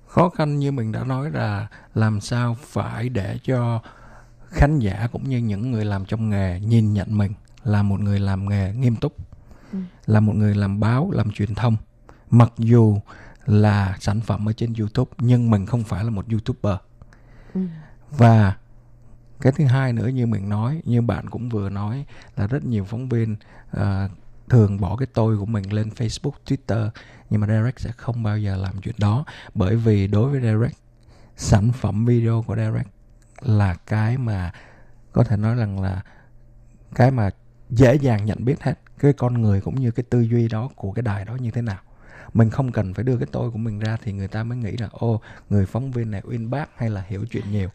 [0.07, 3.81] Khó khăn như mình đã nói là làm sao phải để cho
[4.55, 7.33] khán giả cũng như những người làm trong nghề nhìn nhận mình
[7.65, 9.17] là một người làm nghề nghiêm túc
[9.73, 9.79] Ừ.
[10.07, 11.77] là một người làm báo làm truyền thông
[12.31, 12.99] mặc dù
[13.47, 16.77] là sản phẩm ở trên youtube nhưng mình không phải là một youtuber
[17.55, 17.61] Ừ.
[18.11, 18.57] và
[19.41, 22.05] cái thứ hai nữa như mình nói như bạn cũng vừa nói
[22.37, 23.37] là rất nhiều phóng viên
[23.71, 24.09] à,
[24.49, 26.89] thường bỏ cái tôi của mình lên Facebook, Twitter
[27.31, 29.25] nhưng mà Derek sẽ không bao giờ làm chuyện đó
[29.55, 30.77] bởi vì đối với Derek
[31.37, 32.87] sản phẩm video của Derek
[33.45, 34.53] là cái mà
[35.13, 36.03] có thể nói rằng là
[36.95, 37.31] cái mà
[37.71, 40.93] dễ dàng nhận biết hết cái con người cũng như cái tư duy đó của
[40.93, 41.79] cái đài đó như thế nào.
[42.33, 44.77] Mình không cần phải đưa cái tôi của mình ra thì người ta mới nghĩ
[44.77, 45.21] là ô
[45.51, 47.69] người phóng viên này uyên bác hay là hiểu chuyện nhiều.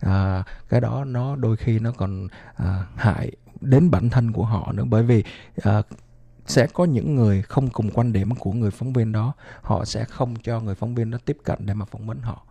[0.00, 4.72] À, cái đó nó đôi khi nó còn à, hại đến bản thân của họ
[4.72, 4.84] nữa.
[4.84, 5.24] Bởi vì
[5.62, 5.82] à,
[6.46, 10.04] sẽ có những người không cùng quan điểm của người phóng viên đó họ sẽ
[10.04, 12.46] không cho người phóng viên đó tiếp cận để mà phỏng vấn họ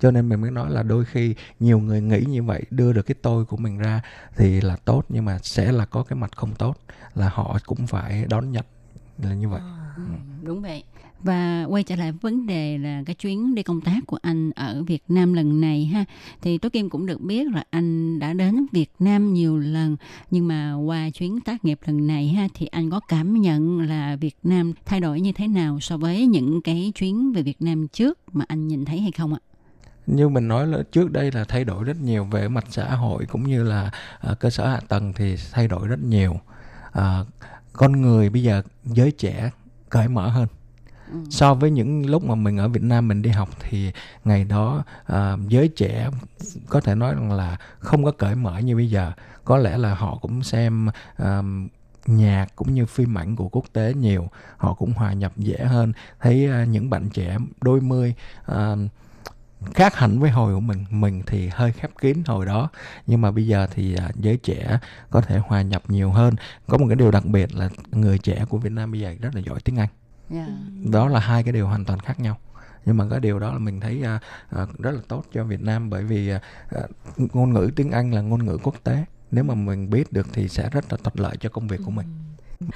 [0.00, 3.02] cho nên mình mới nói là đôi khi nhiều người nghĩ như vậy đưa được
[3.02, 4.02] cái tôi của mình ra
[4.36, 6.76] thì là tốt nhưng mà sẽ là có cái mặt không tốt
[7.14, 8.64] là họ cũng phải đón nhận
[9.22, 9.60] là như vậy.
[9.96, 10.02] Ừ,
[10.42, 10.84] đúng vậy.
[11.22, 14.82] Và quay trở lại vấn đề là cái chuyến đi công tác của anh ở
[14.86, 16.04] Việt Nam lần này ha.
[16.42, 19.96] Thì Tố Kim cũng được biết là anh đã đến Việt Nam nhiều lần
[20.30, 24.16] nhưng mà qua chuyến tác nghiệp lần này ha thì anh có cảm nhận là
[24.16, 27.88] Việt Nam thay đổi như thế nào so với những cái chuyến về Việt Nam
[27.88, 29.40] trước mà anh nhìn thấy hay không ạ?
[30.06, 33.26] Như mình nói là trước đây là thay đổi rất nhiều về mặt xã hội
[33.26, 33.90] cũng như là
[34.20, 36.40] à, cơ sở hạ tầng thì thay đổi rất nhiều.
[36.92, 37.20] À,
[37.72, 39.50] con người bây giờ giới trẻ
[39.90, 40.46] cởi mở hơn.
[41.30, 43.92] So với những lúc mà mình ở Việt Nam mình đi học thì
[44.24, 46.10] ngày đó à, giới trẻ
[46.68, 49.12] có thể nói rằng là không có cởi mở như bây giờ.
[49.44, 51.42] Có lẽ là họ cũng xem à,
[52.06, 54.28] nhạc cũng như phim ảnh của quốc tế nhiều.
[54.56, 55.92] Họ cũng hòa nhập dễ hơn.
[56.20, 58.14] Thấy à, những bạn trẻ đôi mươi
[58.46, 58.74] à,
[59.74, 60.84] khác hẳn với hồi của mình.
[60.90, 62.68] Mình thì hơi khép kín hồi đó
[63.06, 64.78] nhưng mà bây giờ thì à, giới trẻ
[65.10, 66.34] có thể hòa nhập nhiều hơn.
[66.66, 69.34] Có một cái điều đặc biệt là người trẻ của Việt Nam bây giờ rất
[69.34, 69.88] là giỏi tiếng Anh.
[70.30, 70.48] Yeah.
[70.90, 72.38] đó là hai cái điều hoàn toàn khác nhau.
[72.84, 75.60] Nhưng mà cái điều đó là mình thấy à, à, rất là tốt cho Việt
[75.60, 76.32] Nam bởi vì
[77.16, 79.04] ngôn ngữ tiếng Anh là ngôn ngữ quốc tế.
[79.30, 81.90] Nếu mà mình biết được thì sẽ rất là thuận lợi cho công việc của
[81.90, 82.06] mình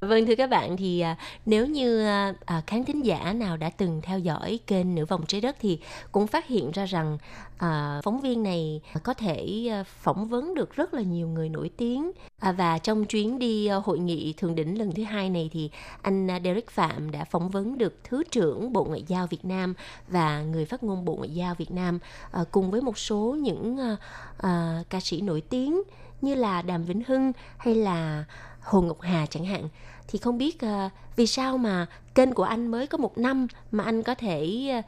[0.01, 1.17] Vâng thưa các bạn thì à,
[1.47, 5.27] nếu như à, à, khán thính giả nào đã từng theo dõi kênh Nửa vòng
[5.27, 5.79] trái đất thì
[6.13, 7.19] cũng phát hiện ra rằng
[7.59, 11.71] à, phóng viên này có thể à, phỏng vấn được rất là nhiều người nổi
[11.77, 12.13] tiếng.
[12.39, 15.71] À, và trong chuyến đi hội nghị thượng đỉnh lần thứ hai này thì
[16.03, 19.75] anh Derek Phạm đã phỏng vấn được Thứ trưởng Bộ Ngoại giao Việt Nam
[20.09, 21.99] và người phát ngôn Bộ Ngoại giao Việt Nam
[22.31, 23.97] à, cùng với một số những à,
[24.39, 25.83] à, ca sĩ nổi tiếng
[26.21, 28.25] như là Đàm Vĩnh Hưng hay là
[28.67, 29.69] Hồ Ngọc Hà chẳng hạn.
[30.09, 33.85] Thì không biết uh, vì sao mà kênh của anh mới có một năm mà
[33.85, 34.85] anh có thể uh,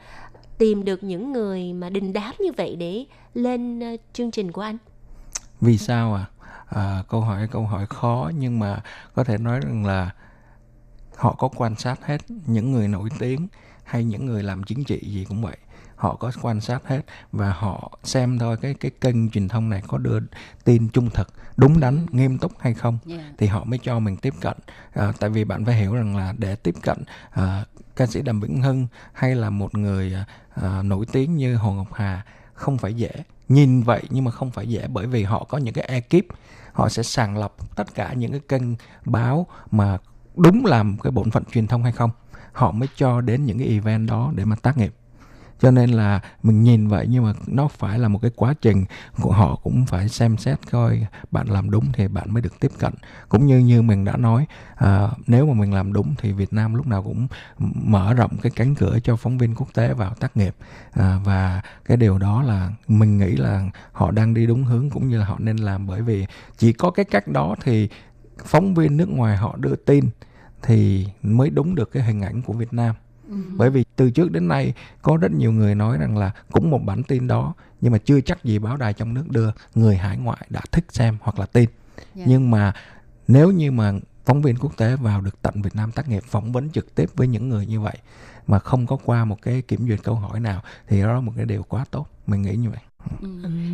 [0.58, 3.04] tìm được những người mà đình đám như vậy để
[3.34, 4.76] lên uh, chương trình của anh?
[5.60, 6.26] Vì sao à?
[6.68, 8.82] à câu hỏi câu hỏi khó nhưng mà
[9.14, 10.10] có thể nói rằng là
[11.16, 13.48] họ có quan sát hết những người nổi tiếng
[13.84, 15.56] hay những người làm chính trị gì cũng vậy
[15.98, 17.00] họ có quan sát hết
[17.32, 18.56] và họ xem thôi.
[18.56, 20.18] Cái cái kênh truyền thông này có đưa
[20.64, 23.20] tin trung thực đúng đắn nghiêm túc hay không Yeah.
[23.38, 24.56] thì họ mới cho mình tiếp cận.
[24.92, 26.98] À, tại vì bạn phải hiểu rằng là để tiếp cận
[27.30, 27.64] à,
[27.96, 30.24] ca sĩ đàm vĩnh hưng hay là một người à,
[30.54, 32.24] à, nổi tiếng như hồ ngọc hà
[32.54, 33.10] không phải dễ.
[33.48, 36.26] Nhìn vậy nhưng mà không phải dễ bởi vì họ có những cái ekip
[36.72, 38.62] họ sẽ sàng lọc tất cả những cái kênh
[39.04, 39.98] báo mà
[40.36, 42.10] đúng làm cái bổn phận truyền thông hay không.
[42.52, 44.94] Họ mới cho đến những cái event đó để mà tác nghiệp
[45.60, 48.84] cho nên là mình nhìn vậy nhưng mà nó phải là một cái quá trình
[49.20, 52.70] của họ cũng phải xem xét coi bạn làm đúng thì bạn mới được tiếp
[52.78, 52.92] cận.
[53.28, 54.46] Cũng như như mình đã nói
[54.76, 57.26] à, nếu mà mình làm đúng thì Việt Nam lúc nào cũng
[57.74, 60.54] mở rộng cái cánh cửa cho phóng viên quốc tế vào tác nghiệp.
[60.92, 65.08] À, và cái điều đó là mình nghĩ là họ đang đi đúng hướng cũng
[65.08, 65.86] như là họ nên làm.
[65.86, 67.88] Bởi vì chỉ có cái cách đó thì
[68.44, 70.04] phóng viên nước ngoài họ đưa tin
[70.62, 72.94] thì mới đúng được cái hình ảnh của Việt Nam
[73.56, 74.72] bởi vì từ trước đến nay
[75.02, 78.20] có rất nhiều người nói rằng là cũng một bản tin đó nhưng mà chưa
[78.20, 81.46] chắc gì báo đài trong nước đưa người hải ngoại đã thích xem hoặc là
[81.46, 81.68] tin
[82.16, 82.28] Yeah.
[82.28, 82.72] nhưng mà
[83.28, 83.92] nếu như mà
[84.24, 87.10] phóng viên quốc tế vào được tận Việt Nam tác nghiệp phỏng vấn trực tiếp
[87.14, 87.96] với những người như vậy
[88.46, 91.32] mà không có qua một cái kiểm duyệt câu hỏi nào thì đó là một
[91.36, 92.80] cái điều quá tốt mình nghĩ như vậy
[93.20, 93.28] Ừ.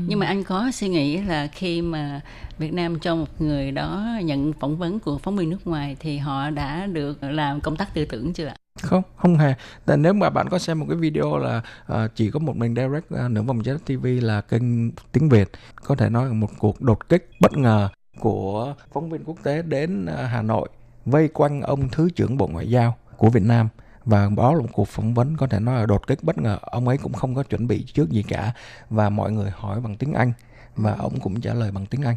[0.07, 2.21] Nhưng mà anh có suy nghĩ là khi mà
[2.59, 6.19] Việt Nam cho một người đó nhận phỏng vấn của phóng viên nước ngoài thì
[6.19, 8.57] họ đã được làm công tác tư tưởng chưa ạ?
[8.87, 9.03] Không?
[9.16, 9.55] Không hề.
[9.87, 11.62] Tại nếu mà bạn có xem một cái video là
[11.93, 15.28] uh, chỉ có một mình direct uh, ờ, nửa vòng trái TV là kênh tiếng
[15.28, 15.51] Việt
[15.85, 17.89] có thể nói là một cuộc đột kích bất ngờ
[18.20, 20.68] của phóng viên quốc tế đến uh, Hà Nội
[21.05, 23.68] vây quanh ông thứ trưởng Bộ Ngoại giao của Việt Nam.
[24.05, 26.59] Và đó là một cuộc phỏng vấn có thể nói là đột kích bất ngờ.
[26.62, 28.53] Ông ấy cũng không có chuẩn bị trước gì cả.
[28.91, 30.32] Và mọi người hỏi bằng tiếng Anh.
[30.76, 32.16] Và ông cũng trả lời bằng tiếng Anh.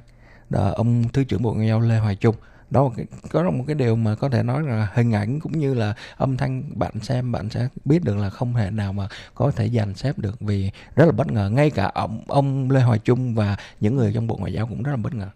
[0.50, 2.36] Đó, ông Thứ trưởng Bộ Ngoại giao Lê Hoài Trung
[2.70, 5.60] đó là cái, có một cái điều mà có thể nói là hình ảnh cũng
[5.60, 9.08] như là âm thanh bạn xem bạn sẽ biết được là không thể nào mà
[9.36, 12.82] có thể dàn xếp được vì rất là bất ngờ ngay cả ông ông Lê
[12.82, 15.30] Hoài Trung và những người trong Bộ Ngoại giao cũng rất là bất ngờ.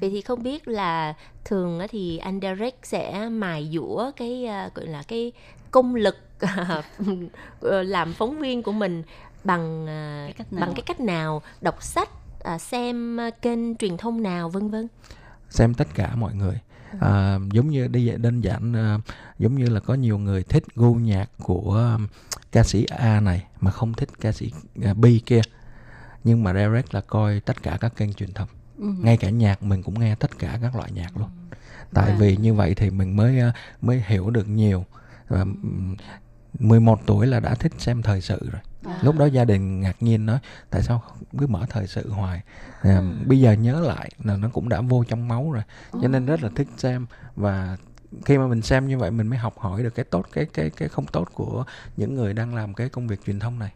[0.00, 1.14] Vậy thì không biết là
[1.44, 5.32] thường á thì anh Derek sẽ mài dũa cái à, gọi là cái
[5.70, 6.16] công lực
[7.60, 9.02] làm phóng viên của mình
[9.44, 10.60] bằng à, cách nào?
[10.60, 12.08] bằng cái cách nào đọc sách
[12.42, 14.88] à, xem kênh truyền thông nào vân vân
[15.54, 16.58] xem tất cả mọi người.
[17.00, 18.98] À, giống như đi dạy đơn giản à,
[19.38, 22.06] giống như là có nhiều người thích gu nhạc của um,
[22.52, 24.52] ca sĩ A này mà không thích ca sĩ
[24.84, 25.40] à, B kia.
[26.24, 28.48] Nhưng mà Derek là coi tất cả các kênh truyền thông.
[28.78, 28.86] Ừ.
[28.98, 31.28] ngay cả nhạc mình cũng nghe tất cả các loại nhạc luôn.
[31.94, 32.16] Tại Wow.
[32.18, 34.84] vì như vậy thì mình mới à, mới hiểu được nhiều.
[35.28, 35.44] Và
[36.58, 38.60] 11 tuổi là đã thích xem thời sự rồi.
[39.02, 40.38] Lúc đó gia đình ngạc nhiên nói
[40.70, 41.02] tại sao
[41.38, 42.40] cứ mở thời sự hoài?
[42.82, 45.62] À, bây giờ nhớ lại là nó cũng đã vô trong máu rồi
[46.02, 47.06] cho nên rất là thích xem.
[47.36, 47.76] Và
[48.24, 50.70] khi mà mình xem như vậy mình mới học hỏi được cái tốt cái cái
[50.70, 51.64] cái không tốt của
[51.96, 53.72] những người đang làm cái công việc truyền thông này.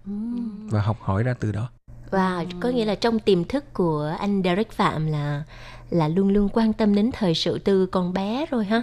[0.71, 1.71] Và học hỏi ra từ đó.
[2.11, 5.45] Và có nghĩa là trong tiềm thức của anh Derek Phạm là
[5.91, 8.83] là luôn luôn quan tâm đến thời sự từ con bé rồi ha?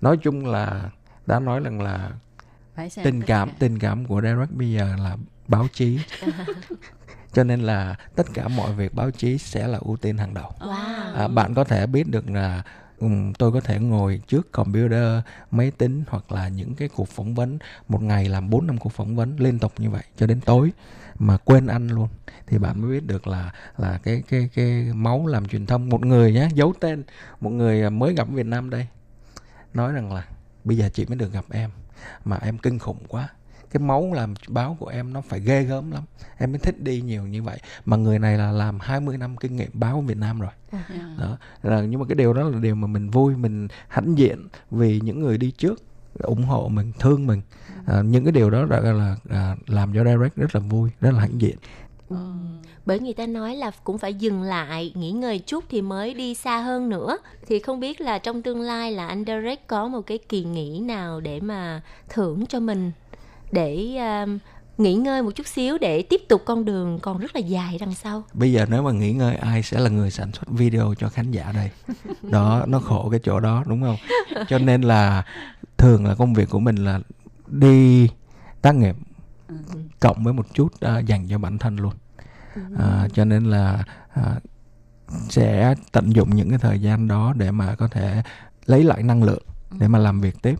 [0.00, 0.90] Nói chung là
[1.26, 2.10] đã nói rằng là
[2.78, 3.54] Phải xem tình cảm cả.
[3.58, 5.16] tình cảm của Derek bây giờ là
[5.48, 5.98] báo chí.
[7.32, 10.50] Cho nên là tất cả mọi việc báo chí sẽ là ưu tiên hàng đầu.
[10.60, 11.14] Wow.
[11.14, 12.62] À, bạn có thể biết được là
[12.98, 17.34] ừm, tôi có thể ngồi trước computer máy tính hoặc là những cái cuộc phỏng
[17.34, 17.58] vấn
[17.88, 20.72] một ngày làm 4 năm cuộc phỏng vấn liên tục như vậy cho đến tối
[21.18, 22.08] mà quên ăn luôn.
[22.46, 25.88] Thì bạn mới biết được là là cái cái cái máu làm truyền thông.
[25.88, 27.02] Một người nhé giấu tên
[27.40, 28.86] một người mới gặp Việt Nam đây
[29.74, 30.24] nói rằng là
[30.64, 31.70] bây giờ chị mới được gặp em
[32.24, 33.28] mà em kinh khủng quá.
[33.70, 36.02] Cái máu làm báo của em nó phải ghê gớm lắm.
[36.38, 37.60] Em mới thích đi nhiều như vậy.
[37.84, 40.50] Mà người này là làm 20 năm kinh nghiệm báo Việt Nam rồi.
[41.18, 41.38] Đó.
[41.62, 45.00] Là nhưng mà cái điều đó là điều mà mình vui mình hãnh diện vì
[45.00, 45.82] những người đi trước
[46.18, 47.42] ủng hộ mình thương mình.
[47.86, 51.14] À, những cái điều đó là, là, là làm cho direct rất là vui rất
[51.14, 51.56] là hãnh diện
[52.88, 56.34] bởi người ta nói là cũng phải dừng lại nghỉ ngơi chút thì mới đi
[56.34, 57.18] xa hơn nữa.
[57.46, 60.80] Thì không biết là trong tương lai là anh Derek có một cái kỳ nghỉ
[60.80, 62.92] nào để mà thưởng cho mình?
[63.52, 64.38] Để um,
[64.78, 67.94] nghỉ ngơi một chút xíu để tiếp tục con đường còn rất là dài đằng
[67.94, 68.22] sau.
[68.32, 71.30] Bây giờ nếu mà nghỉ ngơi ai sẽ là người sản xuất video cho khán
[71.30, 71.70] giả đây?
[72.22, 73.96] Đó nó khổ cái chỗ đó đúng không?
[74.48, 75.24] Cho nên là
[75.76, 77.00] thường là công việc của mình là
[77.46, 78.08] đi
[78.62, 78.96] tác nghiệp
[80.00, 81.92] cộng với một chút à, dành cho bản thân luôn
[82.78, 83.84] à, cho nên là
[84.14, 84.34] à,
[85.28, 88.22] sẽ tận dụng những cái thời gian đó để mà có thể
[88.66, 89.42] lấy lại năng lượng
[89.78, 90.54] để mà làm việc tiếp.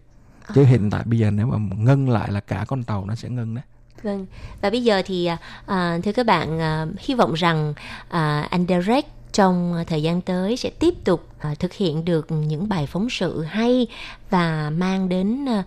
[0.54, 3.28] Chứ hiện tại bây giờ nếu mà ngưng lại là cả con tàu nó sẽ
[3.28, 3.64] ngưng đấy.
[4.02, 4.26] Vâng,
[4.60, 5.28] và bây giờ thì
[5.66, 7.74] à, thưa các bạn, à, hy vọng rằng
[8.08, 12.68] à, anh Derek trong thời gian tới sẽ tiếp tục à, thực hiện được những
[12.68, 13.86] bài phóng sự hay
[14.30, 15.64] và mang đến à,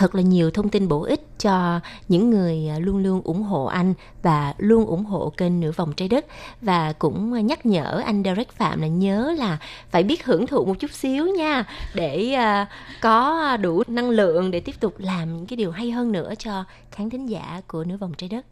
[0.00, 3.64] thật là nhiều thông tin bổ ích cho những người à, luôn luôn ủng hộ
[3.64, 6.26] anh và luôn ủng hộ kênh Nửa vòng trái đất
[6.60, 9.58] và cũng nhắc nhở anh Derek Phạm là nhớ là
[9.90, 12.66] phải biết hưởng thụ một chút xíu nha, để à,
[13.00, 16.64] có đủ năng lượng để tiếp tục làm những cái điều hay hơn nữa cho
[16.90, 18.46] khán thính giả của Nửa vòng trái đất.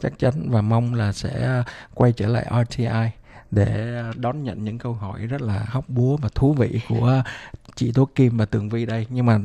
[0.00, 1.62] chắc chắn và mong là sẽ
[1.94, 3.10] quay trở lại RTI
[3.50, 7.22] để à, đón nhận những câu hỏi rất là hóc búa và thú vị của
[7.78, 9.40] chị Tố Kim và Tường Vi đây nhưng mà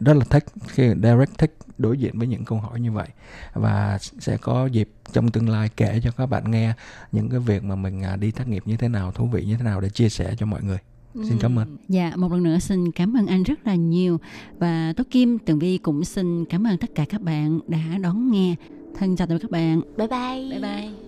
[0.00, 3.08] rất là thích khi Derek thích đối diện với những câu hỏi như vậy
[3.54, 6.72] và sẽ có dịp trong tương lai kể cho các bạn nghe
[7.12, 9.56] những cái việc mà mình à, đi tác nghiệp như thế nào thú vị như
[9.56, 10.78] thế nào để chia sẻ cho mọi người
[11.14, 14.20] xin cảm ơn Dạ, một lần nữa xin cảm ơn anh rất là nhiều
[14.58, 18.30] và Tố Kim, Tường Vi cũng xin cảm ơn tất cả các bạn đã đón
[18.30, 18.54] nghe.
[18.98, 19.80] Thân chào tạm biệt các bạn.
[19.96, 20.50] Bye bye.
[20.50, 21.07] Bye bye.